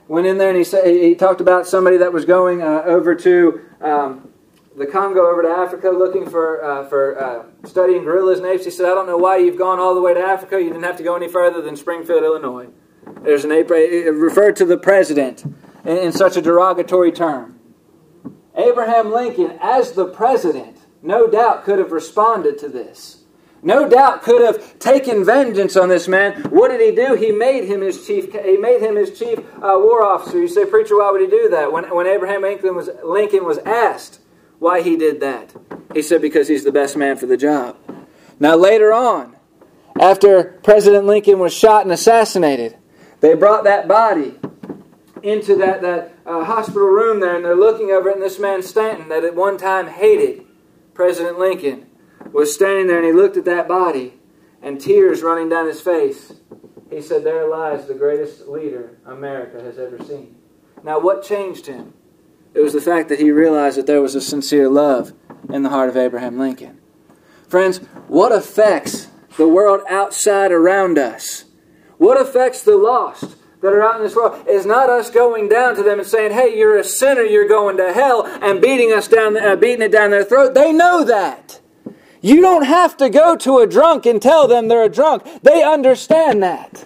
Went 0.09 0.27
in 0.27 0.37
there 0.37 0.49
and 0.49 0.57
he 0.57 0.65
said 0.65 0.85
he 0.85 1.15
talked 1.15 1.39
about 1.39 1.65
somebody 1.65 1.95
that 1.97 2.11
was 2.11 2.25
going 2.25 2.61
uh, 2.61 2.83
over 2.85 3.15
to 3.15 3.61
um, 3.79 4.30
the 4.77 4.85
Congo 4.85 5.29
over 5.29 5.41
to 5.41 5.49
Africa 5.49 5.89
looking 5.89 6.29
for, 6.29 6.63
uh, 6.63 6.87
for 6.87 7.21
uh, 7.21 7.67
studying 7.67 8.03
gorillas 8.03 8.39
and 8.39 8.47
apes. 8.47 8.65
He 8.65 8.71
said, 8.71 8.85
I 8.85 8.93
don't 8.93 9.07
know 9.07 9.17
why 9.17 9.37
you've 9.37 9.57
gone 9.57 9.79
all 9.79 9.93
the 9.93 10.01
way 10.01 10.13
to 10.13 10.19
Africa. 10.19 10.61
You 10.61 10.69
didn't 10.69 10.83
have 10.83 10.97
to 10.97 11.03
go 11.03 11.15
any 11.15 11.27
further 11.27 11.61
than 11.61 11.75
Springfield, 11.75 12.23
Illinois. 12.23 12.67
There's 13.23 13.43
an 13.43 13.51
ape, 13.51 13.71
it 13.71 14.11
referred 14.11 14.55
to 14.57 14.65
the 14.65 14.77
president 14.77 15.43
in, 15.85 15.97
in 15.97 16.11
such 16.11 16.37
a 16.37 16.41
derogatory 16.41 17.11
term. 17.11 17.59
Abraham 18.55 19.11
Lincoln, 19.11 19.57
as 19.61 19.91
the 19.93 20.05
president, 20.05 20.77
no 21.01 21.27
doubt 21.27 21.63
could 21.63 21.79
have 21.79 21.91
responded 21.91 22.57
to 22.59 22.69
this. 22.69 23.17
No 23.63 23.87
doubt 23.87 24.23
could 24.23 24.41
have 24.41 24.79
taken 24.79 25.23
vengeance 25.23 25.77
on 25.77 25.87
this 25.87 26.07
man. 26.07 26.41
What 26.49 26.69
did 26.69 26.81
he 26.81 26.95
do? 26.95 27.13
He 27.13 27.31
made 27.31 27.65
him 27.65 27.81
his 27.81 28.07
chief. 28.07 28.33
He 28.33 28.57
made 28.57 28.81
him 28.81 28.95
his 28.95 29.17
chief 29.17 29.37
uh, 29.37 29.77
war 29.77 30.03
officer. 30.03 30.39
You 30.39 30.47
say, 30.47 30.65
preacher, 30.65 30.97
why 30.97 31.11
would 31.11 31.21
he 31.21 31.27
do 31.27 31.47
that? 31.49 31.71
When, 31.71 31.83
when 31.93 32.07
Abraham 32.07 32.41
Lincoln 32.41 32.75
was, 32.75 32.89
Lincoln 33.03 33.45
was 33.45 33.59
asked 33.59 34.20
why 34.61 34.83
he 34.83 34.95
did 34.95 35.19
that. 35.19 35.51
He 35.91 36.03
said 36.03 36.21
because 36.21 36.47
he's 36.47 36.63
the 36.63 36.71
best 36.71 36.95
man 36.95 37.17
for 37.17 37.25
the 37.25 37.35
job. 37.35 37.75
Now, 38.39 38.55
later 38.55 38.93
on, 38.93 39.35
after 39.99 40.59
President 40.61 41.07
Lincoln 41.07 41.39
was 41.39 41.51
shot 41.51 41.81
and 41.81 41.91
assassinated, 41.91 42.77
they 43.21 43.33
brought 43.33 43.63
that 43.63 43.87
body 43.87 44.35
into 45.23 45.55
that, 45.55 45.81
that 45.81 46.13
uh, 46.27 46.43
hospital 46.43 46.87
room 46.89 47.19
there, 47.19 47.35
and 47.35 47.43
they're 47.43 47.55
looking 47.55 47.89
over 47.89 48.09
it, 48.09 48.17
and 48.17 48.21
this 48.21 48.37
man 48.37 48.61
Stanton, 48.61 49.09
that 49.09 49.23
at 49.23 49.35
one 49.35 49.57
time 49.57 49.87
hated 49.87 50.45
President 50.93 51.39
Lincoln, 51.39 51.87
was 52.31 52.53
standing 52.53 52.85
there, 52.85 52.97
and 52.97 53.07
he 53.07 53.13
looked 53.13 53.37
at 53.37 53.45
that 53.45 53.67
body, 53.67 54.13
and 54.61 54.79
tears 54.79 55.23
running 55.23 55.49
down 55.49 55.65
his 55.65 55.81
face. 55.81 56.33
He 56.91 57.01
said, 57.01 57.23
There 57.23 57.49
lies 57.49 57.87
the 57.87 57.95
greatest 57.95 58.47
leader 58.47 58.99
America 59.07 59.59
has 59.63 59.79
ever 59.79 59.97
seen. 60.03 60.35
Now, 60.83 60.99
what 60.99 61.23
changed 61.23 61.65
him? 61.65 61.95
It 62.53 62.61
was 62.61 62.73
the 62.73 62.81
fact 62.81 63.09
that 63.09 63.19
he 63.19 63.31
realized 63.31 63.77
that 63.77 63.87
there 63.87 64.01
was 64.01 64.15
a 64.15 64.21
sincere 64.21 64.69
love 64.69 65.13
in 65.49 65.63
the 65.63 65.69
heart 65.69 65.89
of 65.89 65.97
Abraham 65.97 66.37
Lincoln. 66.37 66.79
Friends, 67.47 67.77
what 68.07 68.31
affects 68.31 69.07
the 69.37 69.47
world 69.47 69.81
outside 69.89 70.51
around 70.51 70.97
us? 70.97 71.45
What 71.97 72.19
affects 72.19 72.63
the 72.63 72.77
lost 72.77 73.35
that 73.61 73.73
are 73.73 73.83
out 73.83 73.97
in 73.97 74.03
this 74.03 74.15
world 74.15 74.45
is 74.47 74.65
not 74.65 74.89
us 74.89 75.09
going 75.09 75.47
down 75.47 75.75
to 75.75 75.83
them 75.83 75.99
and 75.99 76.07
saying, 76.07 76.31
"Hey, 76.31 76.57
you're 76.57 76.77
a 76.77 76.83
sinner, 76.83 77.21
you're 77.21 77.47
going 77.47 77.77
to 77.77 77.93
hell," 77.93 78.27
and 78.41 78.59
beating 78.59 78.91
us 78.91 79.07
down, 79.07 79.37
uh, 79.37 79.55
beating 79.55 79.83
it 79.83 79.91
down 79.91 80.11
their 80.11 80.23
throat. 80.23 80.53
They 80.53 80.73
know 80.73 81.03
that. 81.03 81.59
You 82.21 82.41
don't 82.41 82.65
have 82.65 82.97
to 82.97 83.09
go 83.09 83.35
to 83.37 83.59
a 83.59 83.67
drunk 83.67 84.05
and 84.05 84.21
tell 84.21 84.47
them 84.47 84.67
they're 84.67 84.83
a 84.83 84.89
drunk. 84.89 85.23
They 85.43 85.63
understand 85.63 86.43
that. 86.43 86.85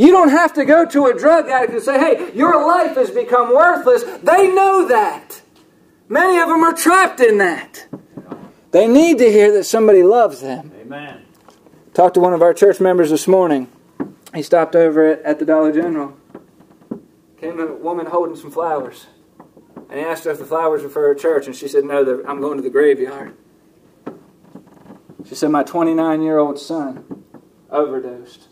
You 0.00 0.12
don't 0.12 0.30
have 0.30 0.54
to 0.54 0.64
go 0.64 0.86
to 0.86 1.06
a 1.08 1.18
drug 1.18 1.50
addict 1.50 1.74
and 1.74 1.82
say, 1.82 1.98
hey, 1.98 2.32
your 2.34 2.66
life 2.66 2.96
has 2.96 3.10
become 3.10 3.54
worthless. 3.54 4.02
They 4.02 4.50
know 4.50 4.88
that. 4.88 5.42
Many 6.08 6.40
of 6.40 6.48
them 6.48 6.64
are 6.64 6.72
trapped 6.72 7.20
in 7.20 7.36
that. 7.36 7.86
They 8.70 8.86
need 8.86 9.18
to 9.18 9.30
hear 9.30 9.52
that 9.52 9.64
somebody 9.64 10.02
loves 10.02 10.40
them. 10.40 10.72
Amen. 10.80 11.26
Talked 11.92 12.14
to 12.14 12.20
one 12.20 12.32
of 12.32 12.40
our 12.40 12.54
church 12.54 12.80
members 12.80 13.10
this 13.10 13.28
morning. 13.28 13.70
He 14.34 14.42
stopped 14.42 14.74
over 14.74 15.04
at, 15.04 15.20
at 15.20 15.38
the 15.38 15.44
Dollar 15.44 15.70
General. 15.70 16.16
Came 17.38 17.60
a 17.60 17.66
woman 17.66 18.06
holding 18.06 18.36
some 18.36 18.50
flowers. 18.50 19.06
And 19.90 19.98
he 19.98 20.00
asked 20.00 20.24
her 20.24 20.30
if 20.30 20.38
the 20.38 20.46
flowers 20.46 20.82
were 20.82 20.88
for 20.88 21.02
her 21.08 21.14
church, 21.14 21.44
and 21.46 21.54
she 21.54 21.68
said, 21.68 21.84
No, 21.84 22.24
I'm 22.26 22.40
going 22.40 22.56
to 22.56 22.62
the 22.62 22.70
graveyard. 22.70 23.36
She 25.28 25.34
said, 25.34 25.50
My 25.50 25.62
29 25.62 26.22
year 26.22 26.38
old 26.38 26.58
son 26.58 27.22
overdosed, 27.68 28.48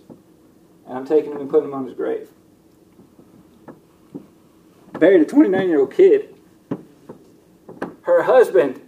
and 0.88 0.96
I'm 0.96 1.06
taking 1.06 1.32
him 1.32 1.40
and 1.40 1.50
putting 1.50 1.68
him 1.68 1.74
on 1.74 1.86
his 1.86 1.94
grave. 1.94 2.28
Buried 4.98 5.20
a 5.20 5.24
29 5.24 5.68
year 5.68 5.80
old 5.80 5.94
kid. 5.94 6.34
Her 8.02 8.22
husband 8.22 8.80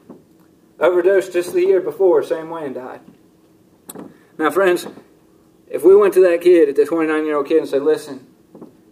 overdosed 0.81 1.33
just 1.33 1.53
the 1.53 1.61
year 1.61 1.81
before, 1.81 2.23
same 2.23 2.49
way, 2.49 2.65
and 2.65 2.75
died. 2.75 3.01
Now, 4.39 4.51
friends, 4.51 4.87
if 5.69 5.85
we 5.85 5.95
went 5.95 6.15
to 6.15 6.23
that 6.23 6.41
kid, 6.41 6.75
the 6.75 6.87
29 6.87 7.27
year 7.27 7.37
old 7.37 7.47
kid, 7.47 7.59
and 7.59 7.69
said, 7.69 7.83
Listen, 7.83 8.27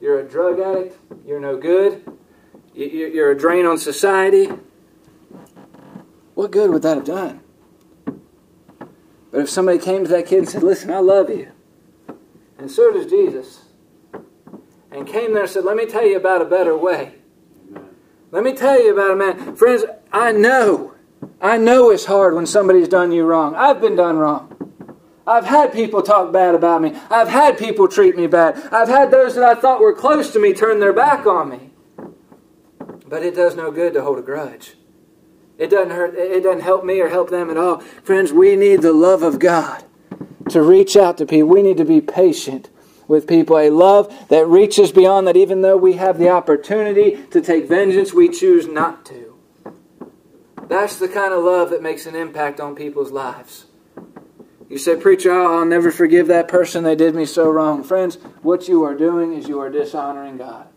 you're 0.01 0.21
a 0.21 0.29
drug 0.29 0.61
addict, 0.61 0.99
you're 1.27 1.41
no 1.41 1.57
good, 1.57 2.05
you're 2.75 3.31
a 3.33 3.39
drain 3.39 3.65
on 3.65 3.79
society, 3.79 4.51
what 6.35 6.53
good 6.53 6.71
would 6.71 6.83
that 6.83 6.99
have 6.99 7.07
done? 7.07 7.41
But 9.31 9.41
if 9.41 9.51
somebody 9.51 9.79
came 9.79 10.05
to 10.05 10.11
that 10.11 10.27
kid 10.27 10.41
and 10.41 10.49
said, 10.49 10.63
Listen, 10.63 10.91
I 10.91 10.99
love 10.99 11.31
you, 11.31 11.51
and 12.59 12.71
so 12.71 12.93
does 12.93 13.07
Jesus, 13.07 13.65
and 14.91 15.07
came 15.07 15.33
there 15.33 15.43
and 15.43 15.51
said, 15.51 15.65
Let 15.65 15.77
me 15.77 15.87
tell 15.87 16.07
you 16.07 16.17
about 16.17 16.43
a 16.43 16.45
better 16.45 16.77
way. 16.77 17.15
Let 18.31 18.43
me 18.43 18.53
tell 18.53 18.83
you 18.83 18.93
about 18.93 19.13
a 19.13 19.17
man. 19.17 19.57
Friends, 19.57 19.85
I 20.13 20.33
know, 20.33 20.95
I 21.41 21.57
know 21.57 21.91
it's 21.91 22.05
hard 22.05 22.35
when 22.35 22.47
somebody's 22.47 22.89
done 22.89 23.13
you 23.13 23.25
wrong. 23.25 23.55
I've 23.55 23.81
been 23.81 23.97
done 23.97 24.19
wrong. 24.19 24.55
I've 25.27 25.45
had 25.45 25.73
people 25.73 26.03
talk 26.03 26.33
bad 26.33 26.55
about 26.55 26.83
me. 26.83 26.95
I've 27.11 27.29
had 27.29 27.59
people 27.59 27.87
treat 27.87 28.17
me 28.17 28.27
bad. 28.27 28.57
I've 28.73 28.89
had 28.89 29.11
those 29.11 29.35
that 29.35 29.45
I 29.45 29.55
thought 29.55 29.81
were 29.81 29.95
close 29.95 30.33
to 30.33 30.41
me 30.41 30.55
turn 30.55 30.81
their 30.81 30.93
back 30.93 31.27
on 31.27 31.51
me. 31.51 31.71
But 33.07 33.23
it 33.23 33.35
does 33.35 33.55
no 33.55 33.71
good 33.71 33.93
to 33.95 34.03
hold 34.03 34.19
a 34.19 34.23
grudge. 34.23 34.75
It 35.59 35.69
doesn't 35.69 35.91
hurt 35.91 36.15
it 36.15 36.43
doesn't 36.43 36.63
help 36.63 36.85
me 36.85 37.01
or 37.01 37.09
help 37.09 37.31
them 37.31 37.51
at 37.51 37.57
all. 37.57 37.81
Friends, 38.03 38.33
we 38.33 38.57
need 38.57 38.81
the 38.81 38.93
love 38.93 39.23
of 39.23 39.39
God 39.39 39.85
to 40.51 40.63
reach 40.63 40.97
out 40.97 41.19
to 41.19 41.27
people. 41.27 41.49
We 41.49 41.63
need 41.63 41.77
to 41.79 41.85
be 41.85 42.01
patient 42.01 42.71
with 43.07 43.27
people. 43.27 43.59
A 43.59 43.71
love 43.71 44.13
that 44.29 44.47
reaches 44.47 44.93
beyond 44.93 45.27
that 45.27 45.37
even 45.37 45.63
though 45.63 45.77
we 45.77 45.95
have 45.95 46.19
the 46.19 46.29
opportunity 46.29 47.23
to 47.31 47.41
take 47.41 47.69
vengeance, 47.69 48.13
we 48.13 48.29
choose 48.29 48.67
not 48.67 49.05
to. 49.07 49.39
That's 50.69 50.99
the 50.99 51.09
kind 51.09 51.33
of 51.33 51.43
love 51.43 51.71
that 51.71 51.83
makes 51.83 52.07
an 52.07 52.15
impact 52.15 52.61
on 52.61 52.77
people's 52.77 53.11
lives. 53.11 53.67
You 54.69 54.77
say, 54.77 54.97
Preacher, 54.97 55.33
I'll 55.33 55.65
never 55.65 55.91
forgive 55.91 56.27
that 56.27 56.47
person. 56.47 56.85
They 56.85 56.95
did 56.95 57.15
me 57.15 57.25
so 57.25 57.49
wrong. 57.49 57.83
Friends, 57.83 58.17
what 58.43 58.69
you 58.69 58.85
are 58.85 58.95
doing 58.95 59.33
is 59.33 59.49
you 59.49 59.61
are 59.61 59.71
dishonoring 59.71 60.37
God. 60.37 60.69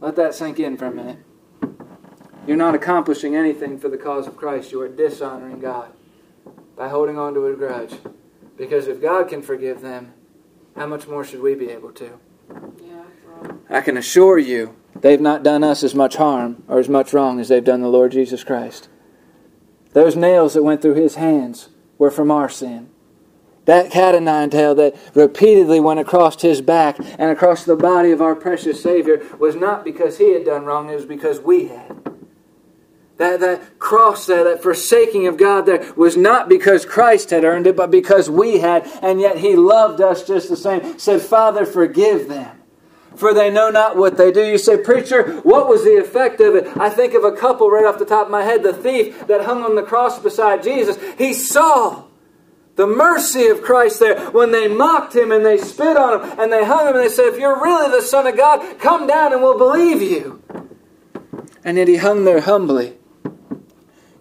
Let 0.00 0.16
that 0.16 0.34
sink 0.34 0.58
in 0.58 0.78
for 0.78 0.86
a 0.86 0.90
minute. 0.90 1.18
You're 2.46 2.56
not 2.56 2.74
accomplishing 2.74 3.36
anything 3.36 3.78
for 3.78 3.88
the 3.88 3.98
cause 3.98 4.26
of 4.26 4.36
Christ. 4.36 4.72
You 4.72 4.80
are 4.80 4.88
dishonoring 4.88 5.60
God 5.60 5.92
by 6.76 6.88
holding 6.88 7.18
on 7.18 7.34
to 7.34 7.46
a 7.46 7.54
grudge. 7.54 7.94
Because 8.56 8.86
if 8.86 9.00
God 9.00 9.28
can 9.28 9.42
forgive 9.42 9.80
them, 9.80 10.12
how 10.76 10.86
much 10.86 11.08
more 11.08 11.24
should 11.24 11.40
we 11.40 11.54
be 11.54 11.70
able 11.70 11.92
to? 11.92 12.18
Yeah, 12.82 13.02
I 13.68 13.80
can 13.80 13.96
assure 13.96 14.38
you, 14.38 14.76
they've 14.94 15.20
not 15.20 15.42
done 15.42 15.64
us 15.64 15.82
as 15.82 15.94
much 15.94 16.16
harm 16.16 16.62
or 16.68 16.78
as 16.78 16.88
much 16.88 17.12
wrong 17.12 17.40
as 17.40 17.48
they've 17.48 17.64
done 17.64 17.80
the 17.80 17.88
Lord 17.88 18.12
Jesus 18.12 18.44
Christ. 18.44 18.88
Those 19.92 20.16
nails 20.16 20.54
that 20.54 20.62
went 20.62 20.82
through 20.82 20.94
his 20.94 21.14
hands 21.14 21.70
were 21.98 22.10
from 22.10 22.30
our 22.30 22.48
sin. 22.48 22.90
That 23.64 23.90
cat 23.90 24.14
o' 24.14 24.20
nine 24.20 24.50
tail 24.50 24.74
that 24.76 24.94
repeatedly 25.14 25.80
went 25.80 25.98
across 25.98 26.40
his 26.40 26.60
back 26.60 26.98
and 26.98 27.30
across 27.30 27.64
the 27.64 27.76
body 27.76 28.12
of 28.12 28.22
our 28.22 28.36
precious 28.36 28.80
Savior 28.80 29.26
was 29.38 29.56
not 29.56 29.84
because 29.84 30.18
he 30.18 30.34
had 30.34 30.44
done 30.44 30.64
wrong, 30.64 30.88
it 30.88 30.94
was 30.94 31.06
because 31.06 31.40
we 31.40 31.68
had. 31.68 32.05
That, 33.18 33.40
that 33.40 33.78
cross 33.78 34.26
there, 34.26 34.44
that 34.44 34.62
forsaking 34.62 35.26
of 35.26 35.38
God 35.38 35.64
there, 35.64 35.92
was 35.96 36.18
not 36.18 36.50
because 36.50 36.84
Christ 36.84 37.30
had 37.30 37.44
earned 37.44 37.66
it, 37.66 37.74
but 37.74 37.90
because 37.90 38.28
we 38.28 38.58
had, 38.58 38.86
and 39.00 39.20
yet 39.20 39.38
He 39.38 39.56
loved 39.56 40.02
us 40.02 40.26
just 40.26 40.50
the 40.50 40.56
same. 40.56 40.98
Said, 40.98 41.22
Father, 41.22 41.64
forgive 41.64 42.28
them 42.28 42.56
for 43.16 43.32
they 43.32 43.50
know 43.50 43.70
not 43.70 43.96
what 43.96 44.16
they 44.16 44.30
do. 44.30 44.44
You 44.44 44.58
say, 44.58 44.76
Preacher, 44.76 45.40
what 45.40 45.68
was 45.68 45.84
the 45.84 45.96
effect 45.96 46.40
of 46.40 46.54
it? 46.54 46.76
I 46.76 46.90
think 46.90 47.14
of 47.14 47.24
a 47.24 47.32
couple 47.32 47.70
right 47.70 47.86
off 47.86 47.98
the 47.98 48.04
top 48.04 48.26
of 48.26 48.30
my 48.30 48.42
head, 48.42 48.62
the 48.62 48.72
thief 48.72 49.26
that 49.26 49.44
hung 49.44 49.64
on 49.64 49.74
the 49.74 49.82
cross 49.82 50.18
beside 50.18 50.62
Jesus. 50.62 50.98
He 51.18 51.32
saw 51.32 52.04
the 52.76 52.86
mercy 52.86 53.46
of 53.46 53.62
Christ 53.62 54.00
there 54.00 54.30
when 54.30 54.52
they 54.52 54.68
mocked 54.68 55.16
him 55.16 55.32
and 55.32 55.44
they 55.44 55.56
spit 55.56 55.96
on 55.96 56.20
him 56.20 56.38
and 56.38 56.52
they 56.52 56.64
hung 56.64 56.88
him 56.88 56.94
and 56.94 57.04
they 57.04 57.08
said, 57.08 57.26
If 57.26 57.38
you're 57.38 57.60
really 57.60 57.90
the 57.90 58.02
Son 58.02 58.26
of 58.26 58.36
God, 58.36 58.78
come 58.78 59.06
down 59.06 59.32
and 59.32 59.42
we'll 59.42 59.58
believe 59.58 60.02
you. 60.02 60.42
And 61.64 61.78
yet 61.78 61.88
he 61.88 61.96
hung 61.96 62.24
there 62.24 62.42
humbly. 62.42 62.98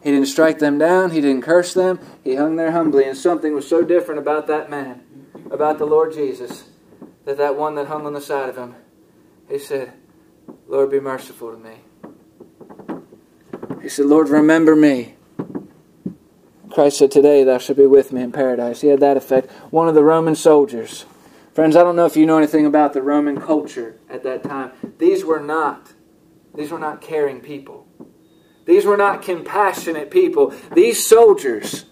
He 0.05 0.11
didn't 0.11 0.27
strike 0.27 0.59
them 0.59 0.77
down, 0.77 1.11
he 1.11 1.19
didn't 1.19 1.41
curse 1.41 1.73
them, 1.73 1.99
he 2.23 2.35
hung 2.35 2.55
there 2.55 2.71
humbly. 2.71 3.03
And 3.03 3.17
something 3.17 3.53
was 3.53 3.67
so 3.67 3.81
different 3.81 4.19
about 4.19 4.47
that 4.47 4.69
man, 4.69 5.01
about 5.51 5.79
the 5.79 5.85
Lord 5.85 6.13
Jesus, 6.13 6.69
that 7.25 7.37
that 7.37 7.57
one 7.57 7.75
that 7.75 7.87
hung 7.87 8.05
on 8.05 8.13
the 8.13 8.21
side 8.21 8.47
of 8.47 8.55
him 8.55 8.75
he 9.49 9.59
said, 9.59 9.93
Lord, 10.67 10.91
be 10.91 10.99
merciful 10.99 11.51
to 11.51 11.57
me. 11.57 11.77
He 13.81 13.89
said, 13.89 14.05
Lord, 14.05 14.29
remember 14.29 14.75
me. 14.75 15.15
Christ 16.71 16.97
said, 16.97 17.11
Today 17.11 17.43
thou 17.43 17.57
shalt 17.57 17.77
be 17.77 17.85
with 17.85 18.11
me 18.11 18.21
in 18.21 18.31
paradise. 18.31 18.81
He 18.81 18.87
had 18.87 18.99
that 18.99 19.17
effect. 19.17 19.51
One 19.71 19.87
of 19.87 19.95
the 19.95 20.03
Roman 20.03 20.35
soldiers. 20.35 21.05
Friends, 21.53 21.75
I 21.75 21.83
don't 21.83 21.95
know 21.95 22.05
if 22.05 22.17
you 22.17 22.25
know 22.25 22.37
anything 22.37 22.65
about 22.65 22.93
the 22.93 23.01
Roman 23.01 23.39
culture 23.39 23.97
at 24.09 24.23
that 24.23 24.43
time. 24.43 24.71
These 24.97 25.23
were 25.23 25.39
not, 25.39 25.93
these 26.53 26.71
were 26.71 26.79
not 26.79 26.99
caring 26.99 27.39
people. 27.39 27.84
These 28.65 28.85
were 28.85 28.97
not 28.97 29.21
compassionate 29.21 30.09
people. 30.09 30.53
These 30.73 31.07
soldiers, 31.07 31.85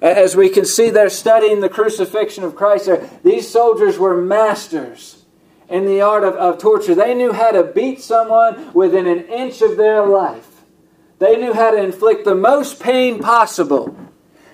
as 0.00 0.36
we 0.36 0.48
can 0.48 0.64
see 0.64 0.90
they're 0.90 1.10
studying 1.10 1.60
the 1.60 1.68
crucifixion 1.68 2.44
of 2.44 2.54
Christ, 2.54 2.90
these 3.24 3.48
soldiers 3.48 3.98
were 3.98 4.20
masters 4.20 5.24
in 5.68 5.86
the 5.86 6.00
art 6.00 6.24
of, 6.24 6.34
of 6.34 6.58
torture. 6.58 6.94
They 6.94 7.14
knew 7.14 7.32
how 7.32 7.50
to 7.50 7.64
beat 7.64 8.00
someone 8.00 8.72
within 8.72 9.06
an 9.06 9.24
inch 9.26 9.62
of 9.62 9.76
their 9.76 10.06
life. 10.06 10.62
They 11.18 11.36
knew 11.36 11.52
how 11.52 11.70
to 11.70 11.82
inflict 11.82 12.24
the 12.24 12.34
most 12.34 12.80
pain 12.80 13.20
possible. 13.20 13.96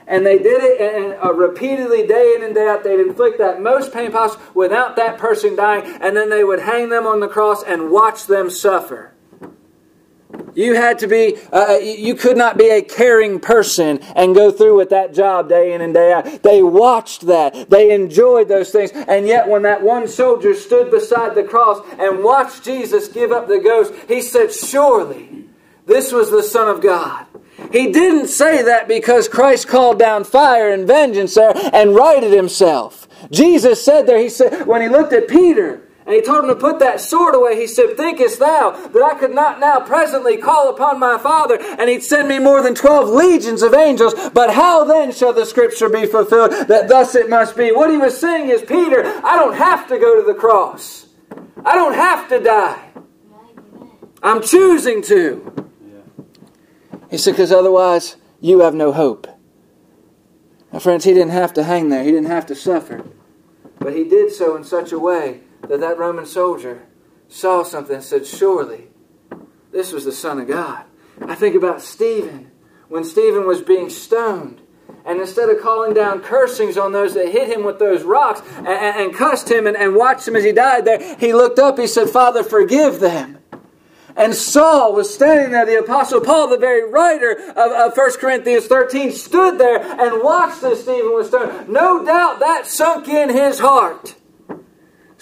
And 0.06 0.24
they 0.24 0.38
did 0.38 0.62
it 0.62 0.80
and, 0.80 1.14
uh, 1.24 1.32
repeatedly, 1.32 2.06
day 2.06 2.34
in 2.36 2.42
and 2.42 2.54
day 2.54 2.68
out. 2.68 2.84
They'd 2.84 3.00
inflict 3.00 3.38
that 3.38 3.62
most 3.62 3.92
pain 3.92 4.12
possible 4.12 4.44
without 4.54 4.96
that 4.96 5.18
person 5.18 5.56
dying. 5.56 5.84
And 6.00 6.16
then 6.16 6.28
they 6.28 6.44
would 6.44 6.60
hang 6.60 6.90
them 6.90 7.06
on 7.06 7.20
the 7.20 7.28
cross 7.28 7.62
and 7.62 7.90
watch 7.90 8.26
them 8.26 8.50
suffer. 8.50 9.13
You 10.54 10.74
had 10.74 10.98
to 11.00 11.06
be, 11.06 11.36
uh, 11.52 11.74
uh, 11.74 11.78
you 11.78 12.14
could 12.14 12.36
not 12.36 12.56
be 12.56 12.70
a 12.70 12.82
caring 12.82 13.40
person 13.40 13.98
and 14.14 14.34
go 14.34 14.50
through 14.50 14.76
with 14.76 14.90
that 14.90 15.14
job 15.14 15.48
day 15.48 15.72
in 15.72 15.80
and 15.80 15.94
day 15.94 16.12
out. 16.12 16.42
They 16.42 16.62
watched 16.62 17.22
that. 17.22 17.70
They 17.70 17.92
enjoyed 17.92 18.48
those 18.48 18.70
things. 18.70 18.90
And 18.92 19.26
yet, 19.26 19.48
when 19.48 19.62
that 19.62 19.82
one 19.82 20.06
soldier 20.08 20.54
stood 20.54 20.90
beside 20.90 21.34
the 21.34 21.44
cross 21.44 21.84
and 21.98 22.22
watched 22.22 22.64
Jesus 22.64 23.08
give 23.08 23.32
up 23.32 23.48
the 23.48 23.58
ghost, 23.58 23.94
he 24.08 24.20
said, 24.22 24.52
Surely 24.52 25.46
this 25.86 26.12
was 26.12 26.30
the 26.30 26.42
Son 26.42 26.68
of 26.68 26.82
God. 26.82 27.26
He 27.72 27.92
didn't 27.92 28.28
say 28.28 28.62
that 28.62 28.88
because 28.88 29.28
Christ 29.28 29.68
called 29.68 29.98
down 29.98 30.24
fire 30.24 30.70
and 30.70 30.86
vengeance 30.86 31.34
there 31.34 31.52
and 31.72 31.94
righted 31.94 32.32
himself. 32.32 33.08
Jesus 33.30 33.84
said 33.84 34.06
there, 34.06 34.18
he 34.18 34.28
said, 34.28 34.66
when 34.66 34.82
he 34.82 34.88
looked 34.88 35.12
at 35.12 35.28
Peter, 35.28 35.83
and 36.06 36.14
he 36.14 36.20
told 36.20 36.44
him 36.44 36.50
to 36.50 36.56
put 36.56 36.80
that 36.80 37.00
sword 37.00 37.34
away. 37.34 37.58
He 37.58 37.66
said, 37.66 37.96
Thinkest 37.96 38.38
thou 38.38 38.72
that 38.72 39.02
I 39.02 39.18
could 39.18 39.34
not 39.34 39.58
now 39.58 39.80
presently 39.80 40.36
call 40.36 40.68
upon 40.68 40.98
my 40.98 41.16
Father, 41.16 41.58
and 41.60 41.88
he'd 41.88 42.02
send 42.02 42.28
me 42.28 42.38
more 42.38 42.62
than 42.62 42.74
twelve 42.74 43.08
legions 43.08 43.62
of 43.62 43.72
angels? 43.72 44.14
But 44.34 44.52
how 44.52 44.84
then 44.84 45.12
shall 45.12 45.32
the 45.32 45.46
scripture 45.46 45.88
be 45.88 46.04
fulfilled 46.04 46.52
that 46.68 46.88
thus 46.88 47.14
it 47.14 47.30
must 47.30 47.56
be? 47.56 47.72
What 47.72 47.90
he 47.90 47.96
was 47.96 48.18
saying 48.18 48.50
is, 48.50 48.60
Peter, 48.60 49.02
I 49.24 49.36
don't 49.36 49.56
have 49.56 49.88
to 49.88 49.98
go 49.98 50.20
to 50.20 50.26
the 50.26 50.38
cross. 50.38 51.06
I 51.64 51.74
don't 51.74 51.94
have 51.94 52.28
to 52.28 52.38
die. 52.38 52.90
I'm 54.22 54.42
choosing 54.42 55.00
to. 55.02 55.70
He 57.10 57.16
said, 57.16 57.32
because 57.32 57.52
otherwise 57.52 58.16
you 58.40 58.60
have 58.60 58.74
no 58.74 58.92
hope. 58.92 59.26
Now, 60.70 60.80
friends, 60.80 61.04
he 61.04 61.14
didn't 61.14 61.30
have 61.30 61.54
to 61.54 61.62
hang 61.62 61.88
there. 61.88 62.02
He 62.02 62.10
didn't 62.10 62.28
have 62.28 62.44
to 62.46 62.54
suffer. 62.54 63.06
But 63.78 63.94
he 63.94 64.04
did 64.04 64.32
so 64.32 64.56
in 64.56 64.64
such 64.64 64.92
a 64.92 64.98
way 64.98 65.43
that 65.68 65.80
that 65.80 65.98
Roman 65.98 66.26
soldier 66.26 66.86
saw 67.28 67.62
something 67.62 67.96
and 67.96 68.04
said, 68.04 68.26
Surely 68.26 68.88
this 69.72 69.92
was 69.92 70.04
the 70.04 70.12
Son 70.12 70.38
of 70.40 70.48
God. 70.48 70.84
I 71.22 71.34
think 71.34 71.54
about 71.54 71.80
Stephen 71.80 72.50
when 72.88 73.04
Stephen 73.04 73.46
was 73.46 73.62
being 73.62 73.88
stoned 73.90 74.60
And 75.06 75.20
instead 75.20 75.50
of 75.50 75.60
calling 75.60 75.92
down 75.92 76.20
cursings 76.20 76.78
on 76.78 76.92
those 76.92 77.14
that 77.14 77.28
hit 77.28 77.48
him 77.48 77.64
with 77.64 77.78
those 77.78 78.02
rocks 78.02 78.40
and, 78.56 78.66
and, 78.66 78.96
and 78.96 79.14
cussed 79.14 79.50
him 79.50 79.66
and, 79.66 79.76
and 79.76 79.94
watched 79.94 80.26
him 80.26 80.36
as 80.36 80.44
he 80.44 80.52
died 80.52 80.86
there, 80.86 81.16
he 81.16 81.34
looked 81.34 81.58
up, 81.58 81.78
he 81.78 81.86
said, 81.86 82.08
Father, 82.08 82.42
forgive 82.42 83.00
them. 83.00 83.38
And 84.16 84.34
Saul 84.34 84.94
was 84.94 85.12
standing 85.12 85.50
there. 85.50 85.66
The 85.66 85.80
Apostle 85.80 86.20
Paul, 86.20 86.48
the 86.48 86.56
very 86.56 86.88
writer 86.90 87.32
of, 87.32 87.72
of 87.72 87.96
1 87.96 88.12
Corinthians 88.18 88.66
13, 88.66 89.12
stood 89.12 89.58
there 89.58 89.80
and 89.82 90.22
watched 90.22 90.62
as 90.62 90.82
Stephen 90.82 91.12
was 91.12 91.28
stoned. 91.28 91.68
No 91.68 92.04
doubt 92.04 92.38
that 92.38 92.66
sunk 92.66 93.08
in 93.08 93.28
his 93.28 93.58
heart. 93.58 94.14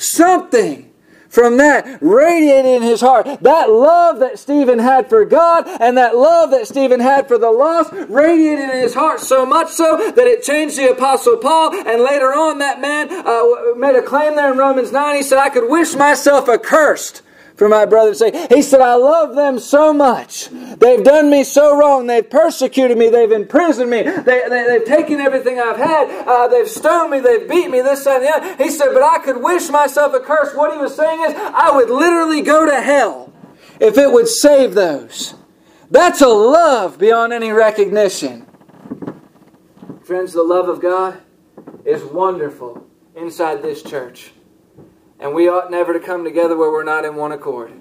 Something 0.03 0.93
from 1.33 1.57
that 1.57 1.99
radiated 2.03 2.67
in 2.67 2.83
his 2.83 3.01
heart. 3.01 3.27
That 3.41 3.71
love 3.71 4.19
that 4.19 4.39
Stephen 4.39 4.79
had 4.79 5.09
for 5.09 5.25
God 5.25 5.67
and 5.67 5.97
that 5.97 6.15
love 6.15 6.51
that 6.51 6.69
Stephen 6.69 7.01
had 7.01 7.27
for 7.27 7.39
the 7.39 7.51
lost 7.51 7.91
radiated 8.11 8.69
in 8.69 8.83
his 8.83 8.95
heart 8.95 9.21
so 9.21 9.47
much 9.47 9.71
so 9.71 9.97
that 10.15 10.27
it 10.27 10.43
changed 10.43 10.77
the 10.77 10.91
Apostle 10.91 11.39
Paul. 11.39 11.75
And 11.75 12.03
later 12.03 12.35
on, 12.35 12.59
that 12.59 12.83
man 12.83 13.09
uh, 13.11 13.75
made 13.77 13.97
a 13.97 14.03
claim 14.03 14.37
there 14.37 14.53
in 14.53 14.59
Romans 14.59 14.93
9. 14.93 15.17
He 15.17 15.23
said, 15.23 15.39
I 15.39 15.49
could 15.49 15.71
wish 15.71 15.95
myself 15.95 16.51
accursed 16.51 17.23
for 17.63 17.69
my 17.69 17.87
brother's 17.87 18.19
sake. 18.19 18.35
He 18.51 18.61
said, 18.61 18.81
I 18.81 18.97
love 18.97 19.37
them 19.37 19.61
so 19.61 19.93
much. 19.93 20.49
They've 20.51 21.05
done 21.05 21.31
me 21.31 21.45
so 21.45 21.79
wrong. 21.79 22.09
They've 22.09 22.29
persecuted 22.29 22.99
me. 22.99 23.09
They've 23.09 23.31
imprisoned 23.31 23.89
me. 23.89 24.03
They, 24.03 24.49
they, 24.49 24.73
have 24.73 24.85
taken 24.85 25.21
everything 25.21 25.61
I've 25.61 25.77
had. 25.77 26.27
Uh, 26.27 26.49
they've 26.49 26.69
stoned 26.69 27.13
me. 27.13 27.21
They've 27.21 27.49
beat 27.49 27.71
me, 27.71 27.81
this, 27.81 28.05
and 28.05 28.25
the 28.25 28.31
other. 28.31 28.57
He 28.65 28.69
said, 28.69 28.89
but 28.93 29.05
I 29.05 29.21
could 29.21 29.41
wish 29.41 29.69
myself 29.69 30.13
a 30.13 30.19
curse. 30.19 30.53
What 30.57 30.73
he 30.73 30.79
was 30.79 30.97
saying 30.97 31.21
is, 31.23 31.35
I 31.37 31.71
would 31.73 31.89
literally 31.89 32.43
go 32.43 32.67
to 32.67 32.81
hell 32.81 33.33
if 33.79 33.97
it 33.97 34.11
would 34.11 34.27
save 34.27 34.75
those. 34.75 35.35
That's 35.89 36.21
a 36.21 36.27
love 36.27 36.99
beyond 36.99 37.33
any 37.33 37.53
recognition. 37.53 38.45
Friends, 40.03 40.33
the 40.33 40.43
love 40.43 40.69
of 40.69 40.83
God 40.83 41.23
is 41.85 42.03
wonderful 42.03 42.85
inside 43.15 43.63
this 43.63 43.85
church. 43.85 44.33
And 45.23 45.35
we 45.35 45.49
ought 45.49 45.71
never 45.71 45.93
to 45.93 46.01
come 46.01 46.25
together 46.25 46.57
where 46.57 46.73
we're 46.73 46.83
not 46.83 47.05
in 47.05 47.15
one 47.15 47.31
accord. 47.31 47.73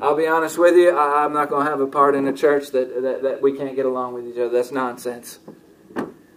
I'll 0.00 0.16
be 0.16 0.26
honest 0.26 0.58
with 0.58 0.74
you, 0.74 0.90
I, 0.90 1.24
am 1.24 1.32
not 1.32 1.48
going 1.48 1.64
to 1.64 1.70
have 1.70 1.80
a 1.80 1.86
part 1.86 2.16
in 2.16 2.26
a 2.26 2.32
church 2.32 2.72
that, 2.72 3.02
that, 3.02 3.22
that 3.22 3.40
we 3.40 3.56
can't 3.56 3.76
get 3.76 3.86
along 3.86 4.14
with 4.14 4.26
each 4.26 4.34
other. 4.34 4.48
That's 4.48 4.72
nonsense. 4.72 5.38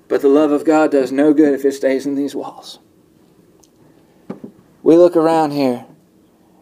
But 0.08 0.22
the 0.22 0.28
love 0.28 0.52
of 0.52 0.64
God 0.64 0.92
does 0.92 1.12
no 1.12 1.34
good 1.34 1.56
if 1.56 1.66
it 1.66 1.72
stays 1.72 2.06
in 2.06 2.14
these 2.14 2.36
walls. 2.36 2.78
We 4.84 4.98
look 4.98 5.16
around 5.16 5.50
here, 5.50 5.88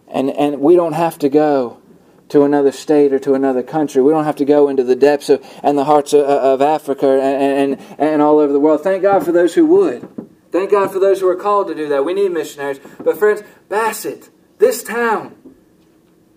and, 0.07 0.29
and 0.29 0.61
we 0.61 0.77
don't 0.77 0.93
have 0.93 1.19
to 1.19 1.27
go 1.27 1.81
to 2.29 2.43
another 2.43 2.71
state 2.71 3.11
or 3.11 3.19
to 3.19 3.33
another 3.33 3.63
country. 3.63 4.01
We 4.01 4.13
don't 4.13 4.23
have 4.23 4.37
to 4.37 4.45
go 4.45 4.69
into 4.69 4.85
the 4.85 4.95
depths 4.95 5.27
of, 5.27 5.45
and 5.61 5.77
the 5.77 5.83
hearts 5.83 6.13
of, 6.13 6.21
of 6.21 6.61
Africa 6.61 7.19
and, 7.21 7.73
and, 7.73 7.99
and 7.99 8.21
all 8.21 8.39
over 8.39 8.53
the 8.53 8.61
world. 8.61 8.81
Thank 8.81 9.01
God 9.01 9.25
for 9.25 9.33
those 9.33 9.53
who 9.55 9.65
would. 9.65 10.07
Thank 10.53 10.69
God 10.69 10.91
for 10.91 10.99
those 10.99 11.19
who 11.19 11.27
are 11.27 11.35
called 11.35 11.67
to 11.69 11.73
do 11.73 11.89
that. 11.89 12.05
We 12.05 12.13
need 12.13 12.31
missionaries. 12.31 12.79
But, 12.99 13.17
friends, 13.17 13.41
Bassett, 13.73 14.29
this 14.59 14.83
town, 14.83 15.35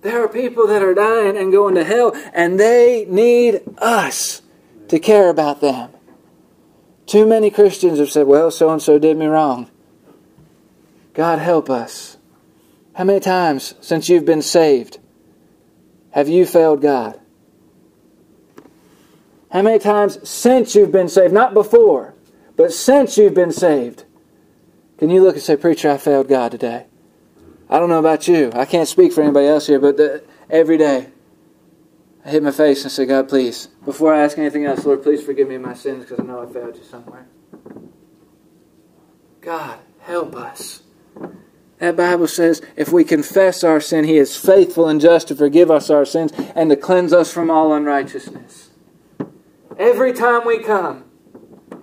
there 0.00 0.24
are 0.24 0.28
people 0.28 0.66
that 0.68 0.82
are 0.82 0.94
dying 0.94 1.36
and 1.36 1.52
going 1.52 1.74
to 1.74 1.84
hell, 1.84 2.16
and 2.32 2.58
they 2.58 3.04
need 3.10 3.60
us 3.76 4.40
to 4.88 4.98
care 4.98 5.28
about 5.28 5.60
them. 5.60 5.90
Too 7.04 7.26
many 7.26 7.50
Christians 7.50 7.98
have 7.98 8.10
said, 8.10 8.26
Well, 8.26 8.50
so 8.50 8.70
and 8.70 8.80
so 8.80 8.98
did 8.98 9.18
me 9.18 9.26
wrong. 9.26 9.70
God 11.12 11.38
help 11.38 11.68
us. 11.68 12.16
How 12.94 13.04
many 13.04 13.20
times 13.20 13.74
since 13.82 14.08
you've 14.08 14.24
been 14.24 14.40
saved 14.40 14.98
have 16.12 16.30
you 16.30 16.46
failed 16.46 16.80
God? 16.80 17.20
How 19.50 19.60
many 19.60 19.78
times 19.78 20.26
since 20.26 20.74
you've 20.74 20.90
been 20.90 21.10
saved? 21.10 21.34
Not 21.34 21.52
before, 21.52 22.14
but 22.56 22.72
since 22.72 23.18
you've 23.18 23.34
been 23.34 23.52
saved. 23.52 24.04
Can 24.96 25.10
you 25.10 25.22
look 25.22 25.34
and 25.34 25.44
say, 25.44 25.56
Preacher, 25.56 25.90
I 25.90 25.98
failed 25.98 26.28
God 26.28 26.52
today? 26.52 26.86
I 27.68 27.78
don't 27.78 27.88
know 27.88 27.98
about 27.98 28.28
you. 28.28 28.50
I 28.54 28.64
can't 28.64 28.88
speak 28.88 29.12
for 29.12 29.22
anybody 29.22 29.46
else 29.46 29.66
here, 29.66 29.80
but 29.80 29.96
the, 29.96 30.22
every 30.48 30.76
day 30.76 31.08
I 32.24 32.30
hit 32.30 32.42
my 32.42 32.50
face 32.50 32.82
and 32.82 32.92
say, 32.92 33.06
God, 33.06 33.28
please, 33.28 33.68
before 33.84 34.14
I 34.14 34.22
ask 34.22 34.38
anything 34.38 34.64
else, 34.64 34.84
Lord, 34.84 35.02
please 35.02 35.22
forgive 35.22 35.48
me 35.48 35.58
my 35.58 35.74
sins 35.74 36.04
because 36.04 36.20
I 36.20 36.22
know 36.24 36.42
I 36.42 36.52
failed 36.52 36.76
you 36.76 36.84
somewhere. 36.84 37.26
God, 39.40 39.78
help 40.00 40.34
us. 40.34 40.82
That 41.78 41.96
Bible 41.96 42.26
says 42.26 42.62
if 42.76 42.92
we 42.92 43.04
confess 43.04 43.62
our 43.62 43.80
sin, 43.80 44.04
He 44.04 44.16
is 44.16 44.36
faithful 44.36 44.88
and 44.88 45.00
just 45.00 45.28
to 45.28 45.34
forgive 45.34 45.70
us 45.70 45.90
our 45.90 46.04
sins 46.04 46.32
and 46.54 46.70
to 46.70 46.76
cleanse 46.76 47.12
us 47.12 47.32
from 47.32 47.50
all 47.50 47.72
unrighteousness. 47.74 48.70
Every 49.78 50.12
time 50.12 50.46
we 50.46 50.58
come, 50.58 51.04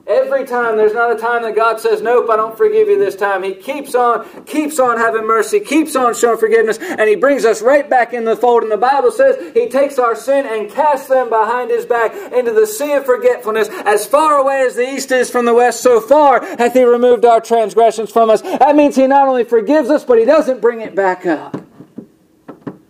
Every 0.06 0.46
time, 0.46 0.76
there's 0.76 0.94
not 0.94 1.16
a 1.16 1.18
time 1.18 1.44
that 1.44 1.56
God 1.56 1.80
says, 1.80 2.02
Nope, 2.02 2.30
I 2.30 2.36
don't 2.36 2.58
forgive 2.58 2.90
you 2.90 3.00
this 3.00 3.16
time. 3.16 3.42
He 3.42 3.54
keeps 3.54 3.96
on, 3.96 4.28
keeps 4.44 4.78
on 4.78 4.98
having 4.98 5.26
mercy, 5.26 5.62
keeps 5.62 5.96
on 5.96 6.14
showing 6.14 6.38
forgiveness, 6.38 6.78
and 6.78 7.08
He 7.08 7.16
brings 7.16 7.46
us 7.46 7.62
right 7.62 7.90
back 7.90 8.12
in 8.12 8.26
the 8.26 8.36
fold. 8.36 8.64
And 8.64 8.72
the 8.72 8.78
Bible 8.78 9.12
says 9.12 9.54
He 9.54 9.70
takes 9.70 9.98
our 9.98 10.14
sin 10.14 10.46
and 10.46 10.70
casts 10.70 11.08
them 11.08 11.30
behind 11.30 11.72
His 11.72 11.86
back 11.86 12.14
into 12.34 12.52
the 12.52 12.68
sea 12.68 12.92
of 12.94 13.06
forgetfulness. 13.06 13.70
As 13.70 14.06
far 14.06 14.40
away 14.40 14.64
as 14.66 14.76
the 14.76 14.94
east 14.94 15.10
is 15.14 15.32
from 15.32 15.46
the 15.46 15.54
west, 15.54 15.82
so 15.82 16.02
far 16.02 16.46
hath 16.58 16.74
He 16.74 16.84
removed 16.84 17.24
our 17.24 17.40
transgressions 17.40 18.12
from 18.12 18.30
us. 18.30 18.42
That 18.42 18.76
means 18.76 18.98
He 18.98 19.08
not 19.08 19.30
only 19.30 19.46
forgives 19.46 19.90
us, 19.90 20.04
but 20.04 20.20
He 20.20 20.26
doesn't 20.26 20.60
bring 20.60 20.82
it 20.82 20.96
back 20.96 21.26
up. 21.26 21.66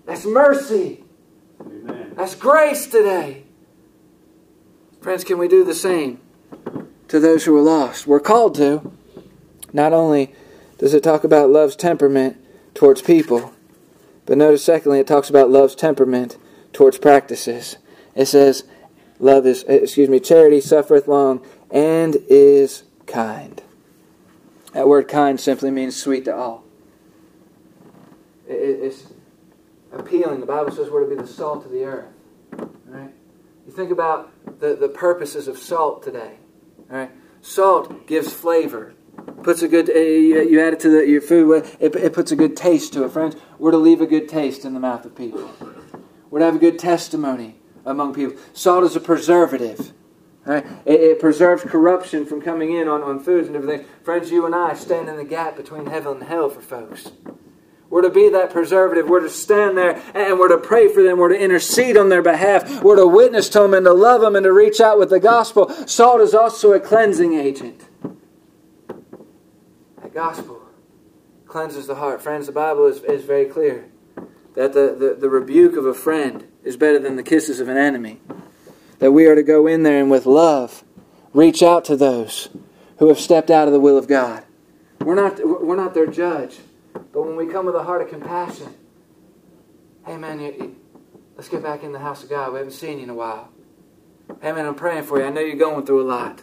That's 0.07 0.25
mercy. 0.25 1.03
Amen. 1.61 2.13
That's 2.15 2.33
grace 2.33 2.87
today. 2.87 3.43
Friends, 5.01 5.23
can 5.23 5.37
we 5.37 5.47
do 5.47 5.63
the 5.63 5.75
same? 5.75 6.22
To 7.07 7.19
those 7.19 7.45
who 7.45 7.55
are 7.57 7.61
lost. 7.61 8.07
We're 8.07 8.19
called 8.19 8.55
to. 8.55 8.91
Not 9.71 9.93
only 9.93 10.33
does 10.77 10.93
it 10.93 11.03
talk 11.03 11.23
about 11.23 11.49
love's 11.49 11.75
temperament 11.75 12.37
towards 12.73 13.01
people, 13.01 13.53
but 14.25 14.37
notice 14.37 14.63
secondly 14.63 14.99
it 14.99 15.07
talks 15.07 15.29
about 15.29 15.49
love's 15.49 15.75
temperament 15.75 16.37
towards 16.71 16.97
practices. 16.97 17.77
It 18.15 18.25
says, 18.25 18.63
love 19.19 19.45
is 19.45 19.63
eh, 19.67 19.75
excuse 19.75 20.09
me, 20.09 20.19
charity 20.19 20.61
suffereth 20.61 21.07
long 21.07 21.45
and 21.71 22.17
is 22.29 22.83
kind. 23.05 23.61
That 24.73 24.87
word 24.87 25.07
kind 25.07 25.39
simply 25.39 25.71
means 25.71 25.95
sweet 25.95 26.25
to 26.25 26.35
all. 26.35 26.63
It's 28.47 29.13
appealing. 29.91 30.39
The 30.39 30.45
Bible 30.45 30.71
says 30.71 30.89
we're 30.89 31.07
to 31.07 31.15
be 31.15 31.21
the 31.21 31.27
salt 31.27 31.65
of 31.65 31.71
the 31.71 31.83
earth. 31.83 32.07
Right? 32.85 33.11
You 33.65 33.71
think 33.71 33.91
about 33.91 34.31
the, 34.59 34.75
the 34.75 34.89
purposes 34.89 35.47
of 35.47 35.57
salt 35.57 36.03
today. 36.03 36.37
All 36.91 36.97
right, 36.97 37.11
salt 37.41 38.07
gives 38.07 38.33
flavor. 38.33 38.93
Puts 39.43 39.61
a 39.61 39.67
good. 39.67 39.89
Uh, 39.89 39.93
you 39.93 40.59
add 40.59 40.73
it 40.73 40.79
to 40.81 40.89
the, 40.89 41.07
your 41.07 41.21
food. 41.21 41.65
It, 41.79 41.95
it 41.95 42.13
puts 42.13 42.31
a 42.31 42.35
good 42.35 42.55
taste 42.55 42.93
to 42.93 43.03
it, 43.03 43.11
friends. 43.11 43.35
We're 43.59 43.71
to 43.71 43.77
leave 43.77 44.01
a 44.01 44.07
good 44.07 44.27
taste 44.27 44.65
in 44.65 44.73
the 44.73 44.79
mouth 44.79 45.05
of 45.05 45.15
people. 45.15 45.49
We're 46.29 46.39
to 46.39 46.45
have 46.45 46.55
a 46.55 46.59
good 46.59 46.79
testimony 46.79 47.57
among 47.85 48.15
people. 48.15 48.37
Salt 48.53 48.83
is 48.83 48.95
a 48.95 48.99
preservative. 48.99 49.93
Right? 50.45 50.65
It, 50.85 50.99
it, 50.99 51.19
preserves 51.21 51.63
corruption 51.63 52.25
from 52.25 52.41
coming 52.41 52.75
in 52.75 52.89
on, 52.89 53.01
on 53.01 53.21
foods 53.21 53.47
and 53.47 53.55
everything. 53.55 53.85
Friends, 54.03 54.29
you 54.29 54.45
and 54.45 54.53
I 54.53 54.73
stand 54.73 55.07
in 55.07 55.15
the 55.15 55.23
gap 55.23 55.55
between 55.55 55.85
heaven 55.85 56.17
and 56.17 56.23
hell 56.23 56.49
for 56.49 56.59
folks. 56.59 57.11
We're 57.93 58.01
to 58.01 58.09
be 58.09 58.27
that 58.29 58.49
preservative. 58.49 59.07
We're 59.07 59.19
to 59.19 59.29
stand 59.29 59.77
there 59.77 60.01
and 60.15 60.39
we're 60.39 60.47
to 60.47 60.57
pray 60.57 60.91
for 60.91 61.03
them. 61.03 61.19
We're 61.19 61.29
to 61.29 61.39
intercede 61.39 61.95
on 61.95 62.09
their 62.09 62.23
behalf. 62.23 62.81
We're 62.81 62.95
to 62.95 63.05
witness 63.05 63.49
to 63.49 63.59
them 63.59 63.75
and 63.75 63.85
to 63.85 63.93
love 63.93 64.21
them 64.21 64.35
and 64.35 64.43
to 64.45 64.51
reach 64.51 64.81
out 64.81 64.97
with 64.97 65.11
the 65.11 65.19
gospel. 65.19 65.69
Salt 65.85 66.19
is 66.19 66.33
also 66.33 66.73
a 66.73 66.79
cleansing 66.79 67.35
agent. 67.35 67.87
That 70.01 70.11
gospel 70.11 70.59
cleanses 71.45 71.85
the 71.85 71.93
heart. 71.93 72.19
Friends, 72.19 72.47
the 72.47 72.51
Bible 72.51 72.87
is, 72.87 73.03
is 73.03 73.25
very 73.25 73.45
clear 73.45 73.85
that 74.55 74.73
the, 74.73 74.95
the, 74.97 75.15
the 75.19 75.29
rebuke 75.29 75.75
of 75.75 75.85
a 75.85 75.93
friend 75.93 76.47
is 76.63 76.75
better 76.75 76.97
than 76.97 77.15
the 77.15 77.21
kisses 77.21 77.59
of 77.59 77.69
an 77.69 77.77
enemy. 77.77 78.19
That 78.97 79.11
we 79.11 79.27
are 79.27 79.35
to 79.35 79.43
go 79.43 79.67
in 79.67 79.83
there 79.83 79.99
and 79.99 80.09
with 80.09 80.25
love 80.25 80.83
reach 81.31 81.61
out 81.61 81.85
to 81.85 81.95
those 81.95 82.49
who 82.97 83.09
have 83.09 83.19
stepped 83.19 83.51
out 83.51 83.67
of 83.67 83.71
the 83.71 83.79
will 83.79 83.99
of 83.99 84.07
God. 84.07 84.43
We're 84.99 85.13
not, 85.13 85.39
we're 85.45 85.75
not 85.75 85.93
their 85.93 86.07
judge. 86.07 86.57
But 87.13 87.27
when 87.27 87.35
we 87.35 87.45
come 87.45 87.67
with 87.67 87.75
a 87.75 87.83
heart 87.83 88.01
of 88.01 88.09
compassion, 88.09 88.73
hey 90.05 90.17
man, 90.17 90.39
you, 90.39 90.47
you, 90.47 90.75
let's 91.37 91.47
get 91.47 91.61
back 91.61 91.83
in 91.83 91.91
the 91.91 91.99
house 91.99 92.23
of 92.23 92.29
God. 92.29 92.51
We 92.51 92.57
haven't 92.57 92.73
seen 92.73 92.97
you 92.97 93.03
in 93.03 93.09
a 93.11 93.13
while. 93.13 93.49
Hey 94.41 94.51
man, 94.51 94.65
I'm 94.65 94.73
praying 94.73 95.03
for 95.03 95.19
you. 95.19 95.25
I 95.25 95.29
know 95.29 95.41
you're 95.41 95.55
going 95.55 95.85
through 95.85 96.01
a 96.01 96.09
lot. 96.09 96.41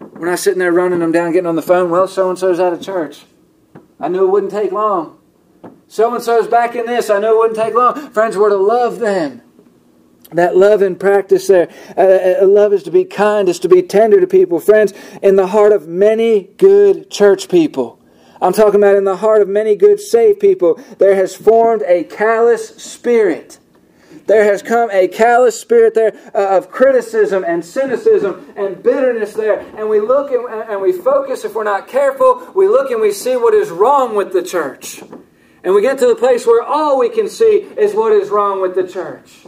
We're 0.00 0.30
not 0.30 0.38
sitting 0.38 0.60
there 0.60 0.72
running 0.72 1.00
them 1.00 1.10
down, 1.10 1.32
getting 1.32 1.48
on 1.48 1.56
the 1.56 1.62
phone. 1.62 1.90
Well, 1.90 2.06
so 2.06 2.30
and 2.30 2.38
so's 2.38 2.60
out 2.60 2.72
of 2.72 2.80
church. 2.80 3.24
I 3.98 4.06
knew 4.08 4.24
it 4.24 4.30
wouldn't 4.30 4.52
take 4.52 4.70
long. 4.70 5.18
So 5.88 6.14
and 6.14 6.22
so's 6.22 6.46
back 6.46 6.76
in 6.76 6.86
this. 6.86 7.10
I 7.10 7.18
knew 7.18 7.34
it 7.34 7.38
wouldn't 7.38 7.58
take 7.58 7.74
long. 7.74 8.10
Friends, 8.10 8.36
we're 8.36 8.50
to 8.50 8.56
love 8.56 9.00
them. 9.00 9.42
That 10.32 10.56
love 10.56 10.82
and 10.82 10.98
practice 10.98 11.48
there. 11.48 11.68
Uh, 11.96 12.42
uh, 12.42 12.46
love 12.46 12.72
is 12.72 12.82
to 12.84 12.90
be 12.90 13.04
kind, 13.04 13.48
is 13.48 13.58
to 13.60 13.68
be 13.68 13.82
tender 13.82 14.20
to 14.20 14.26
people. 14.26 14.60
Friends, 14.60 14.92
in 15.22 15.36
the 15.36 15.48
heart 15.48 15.72
of 15.72 15.88
many 15.88 16.44
good 16.58 17.10
church 17.10 17.48
people, 17.48 17.95
I'm 18.40 18.52
talking 18.52 18.80
about 18.80 18.96
in 18.96 19.04
the 19.04 19.16
heart 19.16 19.42
of 19.42 19.48
many 19.48 19.76
good, 19.76 20.00
saved 20.00 20.40
people, 20.40 20.80
there 20.98 21.14
has 21.14 21.34
formed 21.34 21.82
a 21.86 22.04
callous 22.04 22.68
spirit 22.76 23.58
there 24.26 24.44
has 24.44 24.60
come 24.60 24.90
a 24.90 25.08
callous 25.08 25.58
spirit 25.58 25.94
there 25.94 26.12
uh, 26.34 26.56
of 26.56 26.70
criticism 26.70 27.44
and 27.46 27.64
cynicism 27.64 28.52
and 28.56 28.82
bitterness 28.82 29.34
there. 29.34 29.60
And 29.76 29.88
we 29.88 30.00
look 30.00 30.32
and, 30.32 30.48
and 30.68 30.80
we 30.80 30.92
focus, 30.92 31.44
if 31.44 31.54
we're 31.54 31.64
not 31.64 31.86
careful, 31.88 32.50
we 32.54 32.68
look 32.68 32.90
and 32.90 33.00
we 33.00 33.12
see 33.12 33.36
what 33.36 33.54
is 33.54 33.70
wrong 33.70 34.16
with 34.16 34.32
the 34.32 34.42
church. 34.42 35.00
And 35.62 35.74
we 35.74 35.82
get 35.82 35.98
to 35.98 36.06
the 36.06 36.16
place 36.16 36.46
where 36.46 36.62
all 36.62 36.98
we 36.98 37.08
can 37.08 37.28
see 37.28 37.66
is 37.76 37.94
what 37.94 38.12
is 38.12 38.28
wrong 38.28 38.60
with 38.60 38.74
the 38.74 38.86
church. 38.86 39.46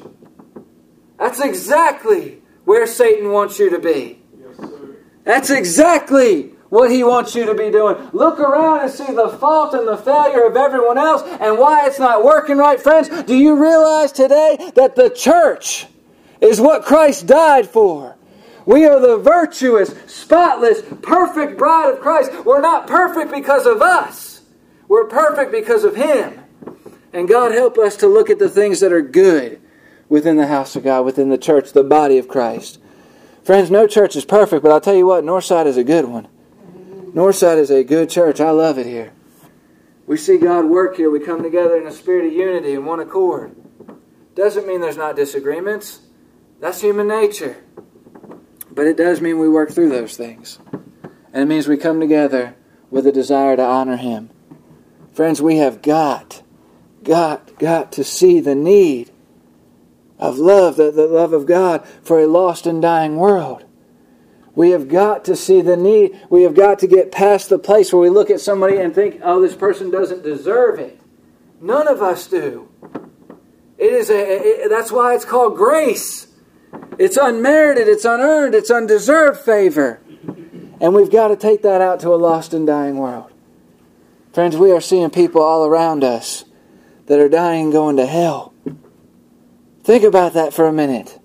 That's 1.18 1.40
exactly 1.40 2.42
where 2.64 2.86
Satan 2.86 3.32
wants 3.32 3.58
you 3.58 3.70
to 3.70 3.78
be. 3.78 4.20
Yes, 4.38 4.70
That's 5.24 5.50
exactly 5.50 6.52
what 6.68 6.90
he 6.90 7.02
wants 7.02 7.34
you 7.34 7.46
to 7.46 7.54
be 7.54 7.70
doing. 7.70 7.96
Look 8.12 8.38
around 8.38 8.80
and 8.80 8.90
see 8.90 9.12
the 9.12 9.28
fault 9.28 9.74
and 9.74 9.88
the 9.88 9.96
failure 9.96 10.44
of 10.44 10.56
everyone 10.56 10.98
else 10.98 11.22
and 11.40 11.58
why 11.58 11.86
it's 11.86 11.98
not 11.98 12.24
working 12.24 12.58
right. 12.58 12.80
Friends, 12.80 13.08
do 13.24 13.34
you 13.34 13.60
realize 13.60 14.12
today 14.12 14.70
that 14.74 14.96
the 14.96 15.10
church 15.10 15.86
is 16.40 16.60
what 16.60 16.84
Christ 16.84 17.26
died 17.26 17.68
for? 17.68 18.16
We 18.66 18.84
are 18.84 19.00
the 19.00 19.16
virtuous, 19.16 19.94
spotless, 20.06 20.82
perfect 21.00 21.56
bride 21.56 21.94
of 21.94 22.00
Christ. 22.00 22.30
We're 22.44 22.60
not 22.60 22.86
perfect 22.86 23.32
because 23.32 23.64
of 23.64 23.80
us. 23.80 24.42
We're 24.88 25.06
perfect 25.06 25.52
because 25.52 25.84
of 25.84 25.96
Him. 25.96 26.40
And 27.14 27.26
God 27.26 27.52
help 27.52 27.78
us 27.78 27.96
to 27.96 28.06
look 28.06 28.28
at 28.28 28.38
the 28.38 28.50
things 28.50 28.80
that 28.80 28.92
are 28.92 29.00
good 29.00 29.60
within 30.10 30.36
the 30.36 30.46
house 30.46 30.76
of 30.76 30.84
God, 30.84 31.06
within 31.06 31.30
the 31.30 31.38
church, 31.38 31.72
the 31.72 31.82
body 31.82 32.18
of 32.18 32.28
Christ. 32.28 32.78
Friends, 33.42 33.70
no 33.70 33.86
church 33.86 34.16
is 34.16 34.26
perfect, 34.26 34.62
but 34.62 34.70
I'll 34.70 34.80
tell 34.82 34.94
you 34.94 35.06
what, 35.06 35.24
Northside 35.24 35.64
is 35.64 35.78
a 35.78 35.84
good 35.84 36.04
one. 36.04 36.28
Northside 37.14 37.58
is 37.58 37.70
a 37.70 37.84
good 37.84 38.10
church. 38.10 38.40
I 38.40 38.50
love 38.50 38.78
it 38.78 38.86
here. 38.86 39.12
We 40.06 40.16
see 40.16 40.38
God 40.38 40.64
work 40.64 40.96
here. 40.96 41.10
We 41.10 41.20
come 41.20 41.42
together 41.42 41.76
in 41.76 41.86
a 41.86 41.92
spirit 41.92 42.26
of 42.26 42.32
unity 42.32 42.74
and 42.74 42.86
one 42.86 43.00
accord. 43.00 43.54
Doesn't 44.34 44.66
mean 44.66 44.80
there's 44.80 44.96
not 44.96 45.16
disagreements. 45.16 46.00
That's 46.60 46.80
human 46.80 47.08
nature. 47.08 47.62
But 48.70 48.86
it 48.86 48.96
does 48.96 49.20
mean 49.20 49.38
we 49.38 49.48
work 49.48 49.70
through 49.70 49.90
those 49.90 50.16
things. 50.16 50.58
And 51.32 51.42
it 51.42 51.46
means 51.46 51.68
we 51.68 51.76
come 51.76 52.00
together 52.00 52.56
with 52.90 53.06
a 53.06 53.12
desire 53.12 53.56
to 53.56 53.62
honor 53.62 53.96
Him. 53.96 54.30
Friends, 55.12 55.42
we 55.42 55.56
have 55.56 55.82
got, 55.82 56.42
got, 57.02 57.58
got 57.58 57.92
to 57.92 58.04
see 58.04 58.40
the 58.40 58.54
need 58.54 59.10
of 60.18 60.38
love, 60.38 60.76
the, 60.76 60.90
the 60.90 61.06
love 61.06 61.32
of 61.32 61.46
God 61.46 61.86
for 62.02 62.20
a 62.20 62.26
lost 62.26 62.66
and 62.66 62.80
dying 62.80 63.16
world. 63.16 63.64
We 64.58 64.70
have 64.70 64.88
got 64.88 65.24
to 65.26 65.36
see 65.36 65.60
the 65.60 65.76
need. 65.76 66.20
We 66.30 66.42
have 66.42 66.56
got 66.56 66.80
to 66.80 66.88
get 66.88 67.12
past 67.12 67.48
the 67.48 67.60
place 67.60 67.92
where 67.92 68.02
we 68.02 68.10
look 68.10 68.28
at 68.28 68.40
somebody 68.40 68.78
and 68.78 68.92
think, 68.92 69.20
oh, 69.22 69.40
this 69.40 69.54
person 69.54 69.88
doesn't 69.88 70.24
deserve 70.24 70.80
it. 70.80 70.98
None 71.60 71.86
of 71.86 72.02
us 72.02 72.26
do. 72.26 72.68
It 73.78 73.92
is 73.92 74.10
a, 74.10 74.64
it, 74.64 74.68
that's 74.68 74.90
why 74.90 75.14
it's 75.14 75.24
called 75.24 75.56
grace. 75.56 76.26
It's 76.98 77.16
unmerited, 77.16 77.86
it's 77.86 78.04
unearned, 78.04 78.56
it's 78.56 78.68
undeserved 78.68 79.38
favor. 79.38 80.00
And 80.80 80.92
we've 80.92 81.12
got 81.12 81.28
to 81.28 81.36
take 81.36 81.62
that 81.62 81.80
out 81.80 82.00
to 82.00 82.08
a 82.08 82.16
lost 82.16 82.52
and 82.52 82.66
dying 82.66 82.96
world. 82.96 83.30
Friends, 84.32 84.56
we 84.56 84.72
are 84.72 84.80
seeing 84.80 85.10
people 85.10 85.40
all 85.40 85.66
around 85.66 86.02
us 86.02 86.44
that 87.06 87.20
are 87.20 87.28
dying 87.28 87.66
and 87.66 87.72
going 87.72 87.96
to 87.98 88.06
hell. 88.06 88.52
Think 89.84 90.02
about 90.02 90.32
that 90.32 90.52
for 90.52 90.66
a 90.66 90.72
minute. 90.72 91.20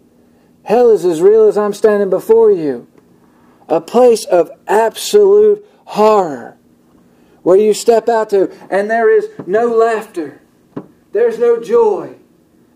Hell 0.65 0.91
is 0.91 1.03
as 1.03 1.19
real 1.19 1.47
as 1.47 1.57
I'm 1.57 1.73
standing 1.73 2.11
before 2.11 2.51
you 2.51 2.92
a 3.67 3.82
place 3.82 4.26
of 4.26 4.52
absolute 4.67 5.65
horror 5.86 6.58
where 7.43 7.58
you 7.58 7.73
step 7.73 8.08
out 8.10 8.30
to 8.30 8.52
and 8.69 8.89
there 8.89 9.10
is 9.10 9.30
no 9.45 9.67
laughter, 9.67 10.41
there's 11.12 11.38
no 11.38 11.62
joy, 11.62 12.15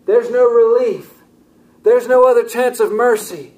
there's 0.06 0.30
no 0.30 0.44
relief, 0.44 1.22
there's 1.82 2.06
no 2.06 2.28
other 2.28 2.44
chance 2.44 2.80
of 2.80 2.92
mercy. 2.92 3.54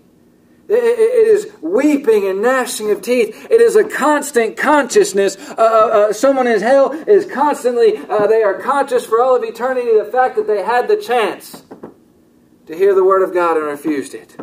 It 0.73 1.27
is 1.27 1.53
weeping 1.61 2.29
and 2.29 2.40
gnashing 2.40 2.93
of 2.93 3.03
teeth. 3.03 3.49
It 3.51 3.61
is 3.61 3.75
a 3.75 3.83
constant 3.83 4.57
consciousness. 4.57 5.37
Uh, 5.37 5.55
uh, 5.59 5.62
uh, 5.62 6.12
someone 6.12 6.47
in 6.47 6.61
hell 6.61 6.93
is 6.93 7.27
constantly, 7.27 7.97
uh, 7.97 8.29
they 8.29 8.45
are 8.45 8.55
conscious 8.55 9.05
for 9.05 9.21
all 9.21 9.35
of 9.35 9.43
eternity 9.43 9.99
the 9.99 10.05
fact 10.05 10.37
that 10.37 10.47
they 10.47 10.62
had 10.62 10.87
the 10.87 10.97
chance 10.97 11.64
to 12.66 12.77
hear 12.77 12.95
the 12.95 13.03
Word 13.03 13.25
of 13.25 13.35
God 13.35 13.57
and 13.57 13.66
refused 13.66 14.14
it. 14.14 14.37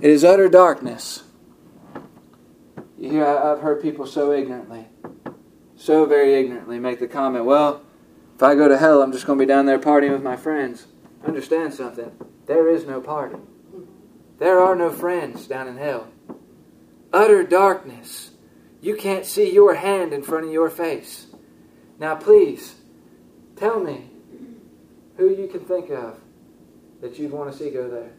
It 0.00 0.08
is 0.08 0.22
utter 0.22 0.48
darkness. 0.48 1.24
You 3.02 3.10
hear, 3.10 3.26
I've 3.26 3.58
heard 3.58 3.82
people 3.82 4.06
so 4.06 4.30
ignorantly, 4.30 4.86
so 5.74 6.06
very 6.06 6.34
ignorantly 6.34 6.78
make 6.78 7.00
the 7.00 7.08
comment, 7.08 7.44
well, 7.44 7.82
if 8.36 8.40
I 8.44 8.54
go 8.54 8.68
to 8.68 8.78
hell, 8.78 9.02
I'm 9.02 9.10
just 9.10 9.26
going 9.26 9.40
to 9.40 9.42
be 9.44 9.48
down 9.48 9.66
there 9.66 9.80
partying 9.80 10.12
with 10.12 10.22
my 10.22 10.36
friends. 10.36 10.86
Understand 11.26 11.74
something. 11.74 12.12
There 12.46 12.68
is 12.68 12.86
no 12.86 13.00
party. 13.00 13.38
There 14.38 14.60
are 14.60 14.76
no 14.76 14.88
friends 14.88 15.48
down 15.48 15.66
in 15.66 15.78
hell. 15.78 16.12
Utter 17.12 17.42
darkness. 17.42 18.30
You 18.80 18.94
can't 18.94 19.26
see 19.26 19.52
your 19.52 19.74
hand 19.74 20.12
in 20.12 20.22
front 20.22 20.46
of 20.46 20.52
your 20.52 20.70
face. 20.70 21.26
Now, 21.98 22.14
please, 22.14 22.76
tell 23.56 23.80
me 23.80 24.10
who 25.16 25.28
you 25.28 25.48
can 25.48 25.64
think 25.64 25.90
of 25.90 26.20
that 27.00 27.18
you'd 27.18 27.32
want 27.32 27.50
to 27.50 27.58
see 27.58 27.70
go 27.70 27.90
there. 27.90 28.12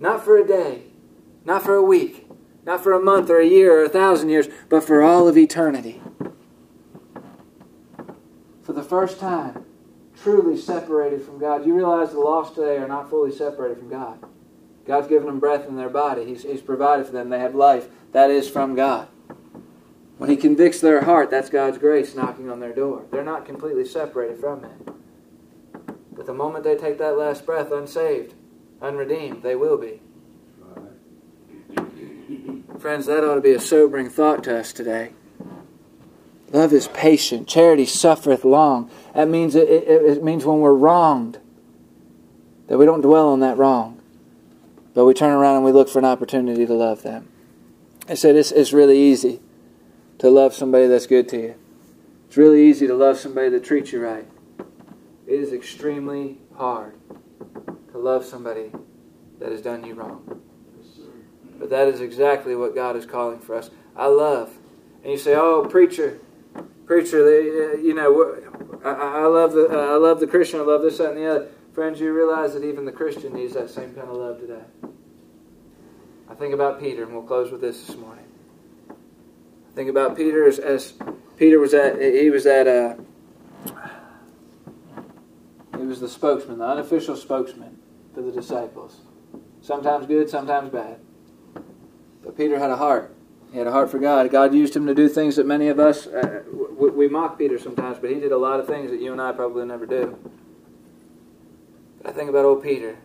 Not 0.00 0.24
for 0.24 0.36
a 0.36 0.44
day, 0.44 0.86
not 1.44 1.62
for 1.62 1.76
a 1.76 1.82
week, 1.82 2.23
not 2.66 2.82
for 2.82 2.92
a 2.92 3.00
month 3.00 3.30
or 3.30 3.38
a 3.38 3.46
year 3.46 3.80
or 3.80 3.84
a 3.84 3.88
thousand 3.88 4.28
years, 4.28 4.48
but 4.68 4.84
for 4.84 5.02
all 5.02 5.28
of 5.28 5.36
eternity. 5.36 6.00
For 8.62 8.72
the 8.72 8.82
first 8.82 9.20
time, 9.20 9.64
truly 10.22 10.56
separated 10.56 11.22
from 11.22 11.38
God. 11.38 11.66
You 11.66 11.74
realize 11.74 12.12
the 12.12 12.20
lost 12.20 12.54
today 12.54 12.78
are 12.78 12.88
not 12.88 13.10
fully 13.10 13.30
separated 13.30 13.78
from 13.78 13.90
God. 13.90 14.18
God's 14.86 15.08
given 15.08 15.26
them 15.26 15.38
breath 15.38 15.68
in 15.68 15.76
their 15.76 15.88
body, 15.88 16.24
He's, 16.24 16.42
He's 16.42 16.62
provided 16.62 17.06
for 17.06 17.12
them. 17.12 17.30
They 17.30 17.38
have 17.38 17.54
life. 17.54 17.88
That 18.12 18.30
is 18.30 18.48
from 18.48 18.74
God. 18.74 19.08
When 20.18 20.30
He 20.30 20.36
convicts 20.36 20.80
their 20.80 21.02
heart, 21.02 21.30
that's 21.30 21.50
God's 21.50 21.78
grace 21.78 22.14
knocking 22.14 22.50
on 22.50 22.60
their 22.60 22.72
door. 22.72 23.04
They're 23.10 23.24
not 23.24 23.46
completely 23.46 23.84
separated 23.84 24.38
from 24.38 24.62
Him. 24.62 24.94
But 26.12 26.26
the 26.26 26.34
moment 26.34 26.64
they 26.64 26.76
take 26.76 26.98
that 26.98 27.18
last 27.18 27.44
breath 27.44 27.72
unsaved, 27.72 28.34
unredeemed, 28.80 29.42
they 29.42 29.56
will 29.56 29.76
be. 29.76 30.00
Friends, 32.84 33.06
that 33.06 33.24
ought 33.24 33.36
to 33.36 33.40
be 33.40 33.52
a 33.52 33.60
sobering 33.60 34.10
thought 34.10 34.44
to 34.44 34.58
us 34.58 34.70
today. 34.70 35.14
Love 36.52 36.70
is 36.74 36.86
patient. 36.88 37.48
Charity 37.48 37.86
suffereth 37.86 38.44
long. 38.44 38.90
That 39.14 39.26
means 39.26 39.54
it, 39.54 39.66
it, 39.70 39.88
it, 39.88 40.22
means 40.22 40.44
when 40.44 40.60
we're 40.60 40.74
wronged, 40.74 41.38
that 42.66 42.76
we 42.76 42.84
don't 42.84 43.00
dwell 43.00 43.30
on 43.30 43.40
that 43.40 43.56
wrong, 43.56 44.02
but 44.92 45.06
we 45.06 45.14
turn 45.14 45.32
around 45.32 45.56
and 45.56 45.64
we 45.64 45.72
look 45.72 45.88
for 45.88 45.98
an 45.98 46.04
opportunity 46.04 46.66
to 46.66 46.74
love 46.74 47.02
them. 47.02 47.26
I 48.06 48.16
said 48.16 48.36
it's, 48.36 48.52
it's 48.52 48.74
really 48.74 49.00
easy 49.00 49.40
to 50.18 50.28
love 50.28 50.52
somebody 50.52 50.86
that's 50.86 51.06
good 51.06 51.26
to 51.30 51.40
you. 51.40 51.54
It's 52.28 52.36
really 52.36 52.68
easy 52.68 52.86
to 52.86 52.94
love 52.94 53.16
somebody 53.16 53.48
that 53.48 53.64
treats 53.64 53.92
you 53.92 54.04
right. 54.04 54.26
It 55.26 55.40
is 55.40 55.54
extremely 55.54 56.36
hard 56.54 56.96
to 57.92 57.98
love 57.98 58.26
somebody 58.26 58.72
that 59.38 59.52
has 59.52 59.62
done 59.62 59.86
you 59.86 59.94
wrong. 59.94 60.42
But 61.58 61.70
that 61.70 61.88
is 61.88 62.00
exactly 62.00 62.54
what 62.56 62.74
God 62.74 62.96
is 62.96 63.06
calling 63.06 63.38
for 63.38 63.54
us. 63.54 63.70
I 63.96 64.06
love. 64.06 64.50
And 65.02 65.12
you 65.12 65.18
say, 65.18 65.34
"Oh, 65.34 65.66
preacher, 65.68 66.18
preacher, 66.86 67.24
they, 67.24 67.48
uh, 67.48 67.76
you 67.76 67.94
know, 67.94 68.80
I, 68.84 68.90
I 68.90 69.26
love 69.26 69.52
the 69.52 69.68
uh, 69.68 69.94
I 69.94 69.96
love 69.96 70.20
the 70.20 70.26
Christian. 70.26 70.60
I 70.60 70.64
love 70.64 70.82
this, 70.82 70.98
that, 70.98 71.10
and 71.10 71.18
the 71.18 71.30
other." 71.30 71.48
Friends, 71.72 72.00
you 72.00 72.12
realize 72.12 72.54
that 72.54 72.64
even 72.64 72.84
the 72.84 72.92
Christian 72.92 73.32
needs 73.34 73.54
that 73.54 73.68
same 73.68 73.94
kind 73.94 74.08
of 74.08 74.16
love 74.16 74.40
today. 74.40 74.62
I 76.30 76.34
think 76.34 76.54
about 76.54 76.80
Peter, 76.80 77.02
and 77.02 77.12
we'll 77.12 77.22
close 77.22 77.50
with 77.50 77.60
this 77.60 77.84
this 77.84 77.96
morning. 77.96 78.24
I 78.88 79.74
think 79.74 79.90
about 79.90 80.16
Peter 80.16 80.46
as, 80.46 80.58
as 80.58 80.94
Peter 81.36 81.58
was 81.58 81.74
at 81.74 82.00
he 82.00 82.30
was 82.30 82.46
at 82.46 82.66
uh, 82.66 82.94
he 85.76 85.84
was 85.84 86.00
the 86.00 86.08
spokesman, 86.08 86.58
the 86.58 86.66
unofficial 86.66 87.16
spokesman 87.16 87.78
for 88.14 88.22
the 88.22 88.32
disciples. 88.32 89.00
Sometimes 89.60 90.06
good, 90.06 90.30
sometimes 90.30 90.70
bad. 90.70 91.00
But 92.24 92.36
Peter 92.36 92.58
had 92.58 92.70
a 92.70 92.76
heart. 92.76 93.14
He 93.52 93.58
had 93.58 93.66
a 93.66 93.72
heart 93.72 93.90
for 93.90 93.98
God. 93.98 94.30
God 94.32 94.52
used 94.54 94.74
him 94.74 94.86
to 94.86 94.94
do 94.94 95.08
things 95.08 95.36
that 95.36 95.46
many 95.46 95.68
of 95.68 95.78
us, 95.78 96.06
uh, 96.06 96.42
we, 96.50 96.90
we 96.90 97.08
mock 97.08 97.38
Peter 97.38 97.58
sometimes, 97.58 97.98
but 98.00 98.10
he 98.10 98.18
did 98.18 98.32
a 98.32 98.38
lot 98.38 98.58
of 98.58 98.66
things 98.66 98.90
that 98.90 99.00
you 99.00 99.12
and 99.12 99.20
I 99.20 99.32
probably 99.32 99.64
never 99.64 99.86
do. 99.86 100.18
But 101.98 102.10
I 102.10 102.12
think 102.12 102.28
about 102.30 102.44
old 102.44 102.62
Peter 102.62 102.98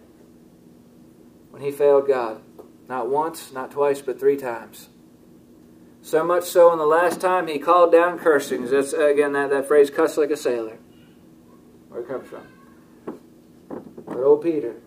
when 1.52 1.62
he 1.62 1.72
failed 1.72 2.08
God. 2.08 2.42
Not 2.88 3.10
once, 3.10 3.52
not 3.52 3.70
twice, 3.70 4.02
but 4.02 4.20
three 4.20 4.38
times. 4.38 4.90
So 6.02 6.24
much 6.24 6.46
so, 6.46 6.72
in 6.74 6.80
the 6.80 6.86
last 6.88 7.22
time, 7.22 7.48
he 7.48 7.60
called 7.60 7.92
down 7.92 8.18
cursings. 8.18 8.72
That's, 8.72 8.94
again, 8.94 9.34
that, 9.34 9.52
that 9.52 9.68
phrase, 9.68 9.92
cuss 9.92 10.18
like 10.18 10.32
a 10.32 10.38
sailor. 10.38 10.80
Where 11.90 12.02
it 12.02 12.08
comes 12.08 12.28
from. 12.28 12.48
But 14.08 14.18
old 14.18 14.42
Peter, 14.42 14.78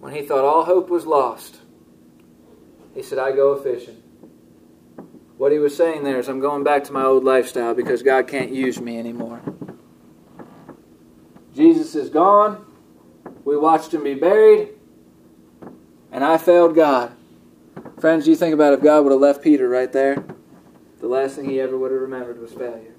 when 0.00 0.12
he 0.12 0.22
thought 0.22 0.44
all 0.44 0.64
hope 0.64 0.88
was 0.88 1.06
lost, 1.06 1.61
he 2.94 3.02
said, 3.02 3.18
I 3.18 3.32
go 3.32 3.50
a 3.52 3.62
fishing. 3.62 4.02
What 5.38 5.50
he 5.50 5.58
was 5.58 5.76
saying 5.76 6.04
there 6.04 6.18
is, 6.18 6.28
I'm 6.28 6.40
going 6.40 6.62
back 6.62 6.84
to 6.84 6.92
my 6.92 7.04
old 7.04 7.24
lifestyle 7.24 7.74
because 7.74 8.02
God 8.02 8.28
can't 8.28 8.52
use 8.52 8.80
me 8.80 8.98
anymore. 8.98 9.40
Jesus 11.54 11.94
is 11.94 12.10
gone. 12.10 12.64
We 13.44 13.56
watched 13.56 13.92
him 13.92 14.04
be 14.04 14.14
buried. 14.14 14.70
And 16.10 16.22
I 16.22 16.38
failed 16.38 16.74
God. 16.74 17.12
Friends, 17.98 18.28
you 18.28 18.36
think 18.36 18.54
about 18.54 18.74
if 18.74 18.82
God 18.82 19.02
would 19.02 19.12
have 19.12 19.20
left 19.20 19.42
Peter 19.42 19.68
right 19.68 19.90
there, 19.92 20.24
the 21.00 21.08
last 21.08 21.36
thing 21.36 21.48
he 21.48 21.60
ever 21.60 21.76
would 21.76 21.90
have 21.90 22.00
remembered 22.00 22.40
was 22.40 22.52
failure. 22.52 22.94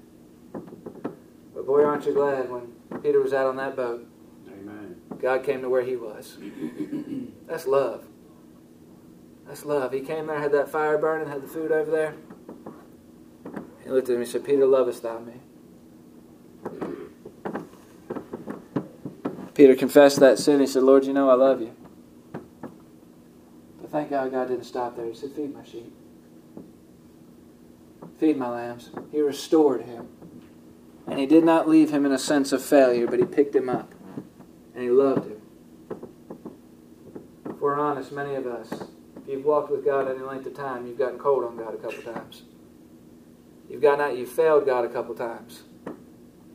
But 0.52 1.66
boy, 1.66 1.84
aren't 1.84 2.04
you 2.06 2.12
glad 2.12 2.50
when 2.50 2.72
Peter 3.00 3.20
was 3.20 3.32
out 3.32 3.46
on 3.46 3.56
that 3.56 3.76
boat? 3.76 4.06
Amen. 4.48 5.00
God 5.20 5.44
came 5.44 5.62
to 5.62 5.68
where 5.68 5.82
he 5.82 5.96
was. 5.96 6.36
That's 7.46 7.66
love. 7.66 8.04
That's 9.46 9.64
love. 9.64 9.92
He 9.92 10.00
came 10.00 10.26
there, 10.26 10.38
had 10.38 10.52
that 10.52 10.68
fire 10.68 10.98
burning, 10.98 11.28
had 11.28 11.42
the 11.42 11.48
food 11.48 11.70
over 11.70 11.90
there. 11.90 12.14
He 13.82 13.90
looked 13.90 14.08
at 14.08 14.16
me 14.16 14.22
and 14.22 14.28
said, 14.28 14.44
Peter, 14.44 14.66
lovest 14.66 15.02
thou 15.02 15.18
me? 15.18 15.34
Peter 19.54 19.76
confessed 19.76 20.18
that 20.20 20.38
sin. 20.38 20.60
He 20.60 20.66
said, 20.66 20.82
Lord, 20.82 21.04
you 21.04 21.12
know 21.12 21.30
I 21.30 21.34
love 21.34 21.60
you. 21.60 21.74
But 23.80 23.90
thank 23.90 24.10
God 24.10 24.32
God 24.32 24.48
didn't 24.48 24.64
stop 24.64 24.96
there. 24.96 25.06
He 25.06 25.14
said, 25.14 25.32
Feed 25.32 25.54
my 25.54 25.64
sheep. 25.64 25.94
Feed 28.18 28.36
my 28.36 28.48
lambs. 28.48 28.90
He 29.12 29.20
restored 29.20 29.82
him. 29.82 30.08
And 31.06 31.18
he 31.18 31.26
did 31.26 31.44
not 31.44 31.68
leave 31.68 31.90
him 31.90 32.06
in 32.06 32.12
a 32.12 32.18
sense 32.18 32.52
of 32.52 32.62
failure, 32.62 33.06
but 33.06 33.18
he 33.18 33.26
picked 33.26 33.54
him 33.54 33.68
up. 33.68 33.92
And 34.74 34.82
he 34.82 34.90
loved 34.90 35.30
him. 35.30 35.40
If 37.48 37.60
we're 37.60 37.78
honest, 37.78 38.10
many 38.10 38.34
of 38.34 38.46
us, 38.46 38.88
if 39.24 39.32
you've 39.32 39.44
walked 39.44 39.70
with 39.70 39.84
God 39.84 40.06
any 40.06 40.20
length 40.20 40.46
of 40.46 40.54
time, 40.54 40.86
you've 40.86 40.98
gotten 40.98 41.18
cold 41.18 41.44
on 41.44 41.56
God 41.56 41.72
a 41.72 41.78
couple 41.78 42.02
times. 42.02 42.42
You've 43.70 43.80
gotten 43.80 44.00
out, 44.02 44.18
you've 44.18 44.28
failed 44.28 44.66
God 44.66 44.84
a 44.84 44.88
couple 44.88 45.14
times. 45.14 45.62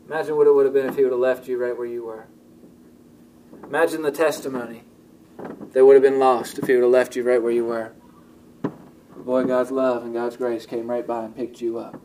Imagine 0.08 0.38
what 0.38 0.45
it 0.45 0.53
would 0.53 0.65
have 0.65 0.73
been 0.73 0.86
if 0.86 0.95
He 0.95 1.03
would 1.03 1.12
have 1.12 1.19
left 1.19 1.47
you 1.47 1.58
right 1.58 1.75
where 1.75 1.88
you 1.88 2.03
were. 2.03 2.27
Imagine 3.63 4.03
the 4.03 4.12
testimony 4.12 4.84
that 5.71 5.84
would 5.84 5.95
have 5.95 6.03
been 6.03 6.19
lost 6.19 6.60
if 6.60 6.67
He 6.67 6.75
would 6.75 6.84
have 6.84 6.91
left 6.91 7.15
you 7.15 7.23
right 7.23 7.41
where 7.41 7.51
you 7.51 7.65
were. 7.65 7.91
But 8.62 9.25
boy, 9.25 9.43
God's 9.45 9.71
love 9.71 10.03
and 10.03 10.13
God's 10.13 10.38
grace 10.38 10.67
came 10.67 10.89
right 10.89 11.05
by 11.05 11.25
and 11.25 11.36
picked 11.36 11.62
you 11.62 11.79
up. 11.79 11.99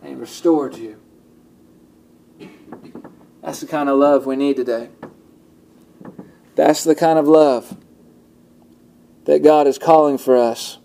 And 0.00 0.08
He 0.08 0.14
restored 0.14 0.76
you. 0.76 1.00
That's 3.42 3.60
the 3.60 3.68
kind 3.68 3.88
of 3.88 3.96
love 3.96 4.26
we 4.26 4.34
need 4.34 4.56
today. 4.56 4.90
That's 6.56 6.82
the 6.82 6.96
kind 6.96 7.18
of 7.18 7.28
love 7.28 7.76
that 9.24 9.42
God 9.42 9.66
is 9.66 9.78
calling 9.78 10.18
for 10.18 10.36
us. 10.36 10.78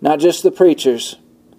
Not 0.00 0.18
just 0.18 0.42
the 0.42 0.50
preachers, 0.50 1.16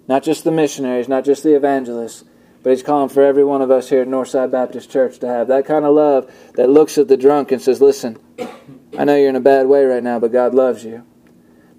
not 0.08 0.24
just 0.24 0.44
the 0.44 0.52
missionaries, 0.52 1.08
not 1.08 1.24
just 1.24 1.44
the 1.44 1.56
evangelists, 1.56 2.24
but 2.64 2.72
He's 2.72 2.84
calling 2.84 3.10
for 3.10 3.24
every 3.24 3.44
one 3.44 3.62
of 3.62 3.72
us 3.72 3.90
here 3.90 4.02
at 4.02 4.08
Northside 4.08 4.52
Baptist 4.52 4.90
Church 4.92 5.20
to 5.20 5.28
have 5.28 5.48
that 5.48 5.66
kind 5.66 5.86
of 5.86 5.94
love 5.94 6.32
that 6.56 6.70
looks 6.70 6.98
at 6.98 7.08
the 7.08 7.18
drunk 7.18 7.52
and 7.52 7.62
says, 7.62 7.82
Listen, 7.82 8.18
I 8.98 9.06
know 9.06 9.16
you're 9.16 9.30
in 9.30 9.36
a 9.36 9.42
bad 9.42 9.68
way 9.68 9.86
right 9.86 10.04
now, 10.04 10.20
but 10.20 10.32
God 10.32 10.54
loves 10.54 10.84
you. 10.84 11.06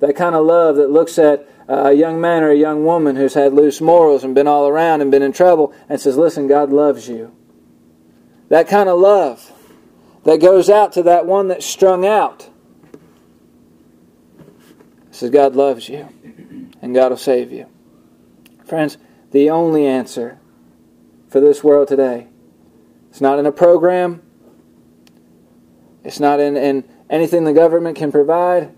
That 0.00 0.16
kind 0.16 0.34
of 0.34 0.44
love 0.44 0.76
that 0.76 0.90
looks 0.90 1.18
at 1.18 1.48
a 1.68 1.92
young 1.92 2.20
man 2.20 2.42
or 2.42 2.50
a 2.50 2.56
young 2.56 2.84
woman 2.84 3.16
who's 3.16 3.34
had 3.34 3.52
loose 3.52 3.80
morals 3.80 4.24
and 4.24 4.34
been 4.34 4.48
all 4.48 4.66
around 4.66 5.00
and 5.00 5.10
been 5.10 5.22
in 5.22 5.32
trouble 5.32 5.72
and 5.88 6.00
says, 6.00 6.16
Listen, 6.16 6.46
God 6.46 6.70
loves 6.70 7.08
you. 7.08 7.34
That 8.48 8.68
kind 8.68 8.88
of 8.88 8.98
love 8.98 9.52
that 10.24 10.40
goes 10.40 10.68
out 10.68 10.92
to 10.92 11.02
that 11.04 11.26
one 11.26 11.48
that's 11.48 11.66
strung 11.66 12.06
out. 12.06 12.48
Says, 15.12 15.30
God 15.30 15.54
loves 15.54 15.88
you 15.88 16.08
and 16.80 16.94
God 16.94 17.10
will 17.10 17.18
save 17.18 17.52
you. 17.52 17.66
Friends, 18.64 18.96
the 19.30 19.50
only 19.50 19.86
answer 19.86 20.40
for 21.28 21.38
this 21.38 21.62
world 21.62 21.88
today 21.88 22.28
it's 23.10 23.20
not 23.20 23.38
in 23.38 23.44
a 23.44 23.52
program, 23.52 24.22
it's 26.02 26.18
not 26.18 26.40
in, 26.40 26.56
in 26.56 26.88
anything 27.10 27.44
the 27.44 27.52
government 27.52 27.94
can 27.94 28.10
provide, 28.10 28.74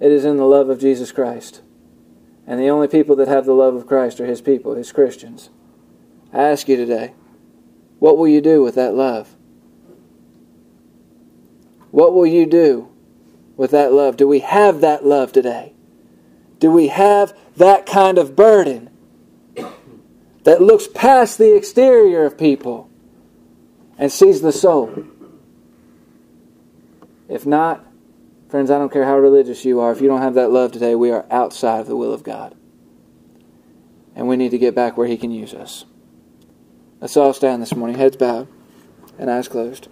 it 0.00 0.10
is 0.10 0.24
in 0.24 0.38
the 0.38 0.44
love 0.44 0.68
of 0.68 0.80
Jesus 0.80 1.12
Christ. 1.12 1.62
And 2.48 2.58
the 2.58 2.68
only 2.68 2.88
people 2.88 3.14
that 3.16 3.28
have 3.28 3.46
the 3.46 3.52
love 3.52 3.76
of 3.76 3.86
Christ 3.86 4.20
are 4.20 4.26
His 4.26 4.40
people, 4.40 4.74
His 4.74 4.90
Christians. 4.90 5.50
I 6.32 6.42
ask 6.48 6.68
you 6.68 6.76
today, 6.76 7.14
what 8.00 8.18
will 8.18 8.26
you 8.26 8.40
do 8.40 8.60
with 8.62 8.74
that 8.74 8.94
love? 8.94 9.36
What 11.92 12.12
will 12.12 12.26
you 12.26 12.44
do 12.44 12.87
with 13.58 13.72
that 13.72 13.92
love? 13.92 14.16
Do 14.16 14.26
we 14.26 14.38
have 14.38 14.80
that 14.80 15.04
love 15.04 15.32
today? 15.32 15.74
Do 16.58 16.70
we 16.70 16.88
have 16.88 17.36
that 17.56 17.84
kind 17.84 18.16
of 18.16 18.34
burden 18.34 18.88
that 20.44 20.62
looks 20.62 20.88
past 20.88 21.36
the 21.36 21.54
exterior 21.54 22.24
of 22.24 22.38
people 22.38 22.88
and 23.98 24.10
sees 24.10 24.40
the 24.40 24.52
soul? 24.52 25.04
If 27.28 27.44
not, 27.44 27.84
friends, 28.48 28.70
I 28.70 28.78
don't 28.78 28.92
care 28.92 29.04
how 29.04 29.18
religious 29.18 29.64
you 29.64 29.80
are, 29.80 29.92
if 29.92 30.00
you 30.00 30.08
don't 30.08 30.22
have 30.22 30.34
that 30.34 30.50
love 30.50 30.72
today, 30.72 30.94
we 30.94 31.10
are 31.10 31.26
outside 31.30 31.80
of 31.80 31.86
the 31.86 31.96
will 31.96 32.14
of 32.14 32.22
God. 32.22 32.54
And 34.14 34.26
we 34.26 34.36
need 34.36 34.52
to 34.52 34.58
get 34.58 34.74
back 34.74 34.96
where 34.96 35.06
He 35.06 35.18
can 35.18 35.30
use 35.30 35.52
us. 35.52 35.84
Let's 37.00 37.16
all 37.16 37.34
stand 37.34 37.60
this 37.60 37.76
morning, 37.76 37.98
heads 37.98 38.16
bowed 38.16 38.48
and 39.18 39.30
eyes 39.30 39.48
closed. 39.48 39.88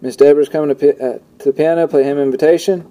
Miss 0.00 0.16
Deborah's 0.16 0.48
coming 0.48 0.76
to, 0.76 0.90
uh, 0.92 1.18
to 1.38 1.44
the 1.44 1.52
piano, 1.52 1.86
play 1.88 2.04
hymn 2.04 2.18
invitation. 2.18 2.90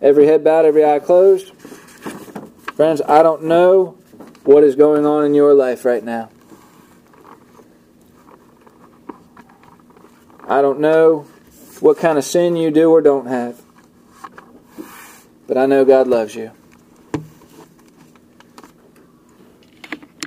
Every 0.00 0.26
head 0.26 0.42
bowed, 0.42 0.64
every 0.64 0.84
eye 0.84 0.98
closed. 0.98 1.52
Friends, 2.74 3.02
I 3.06 3.22
don't 3.22 3.44
know 3.44 3.98
what 4.44 4.64
is 4.64 4.74
going 4.74 5.06
on 5.06 5.24
in 5.24 5.34
your 5.34 5.54
life 5.54 5.84
right 5.84 6.02
now. 6.02 6.30
I 10.48 10.62
don't 10.62 10.80
know 10.80 11.26
what 11.80 11.98
kind 11.98 12.18
of 12.18 12.24
sin 12.24 12.56
you 12.56 12.70
do 12.70 12.90
or 12.90 13.00
don't 13.00 13.26
have. 13.26 13.60
But 15.46 15.58
I 15.58 15.66
know 15.66 15.84
God 15.84 16.08
loves 16.08 16.34
you. 16.34 16.52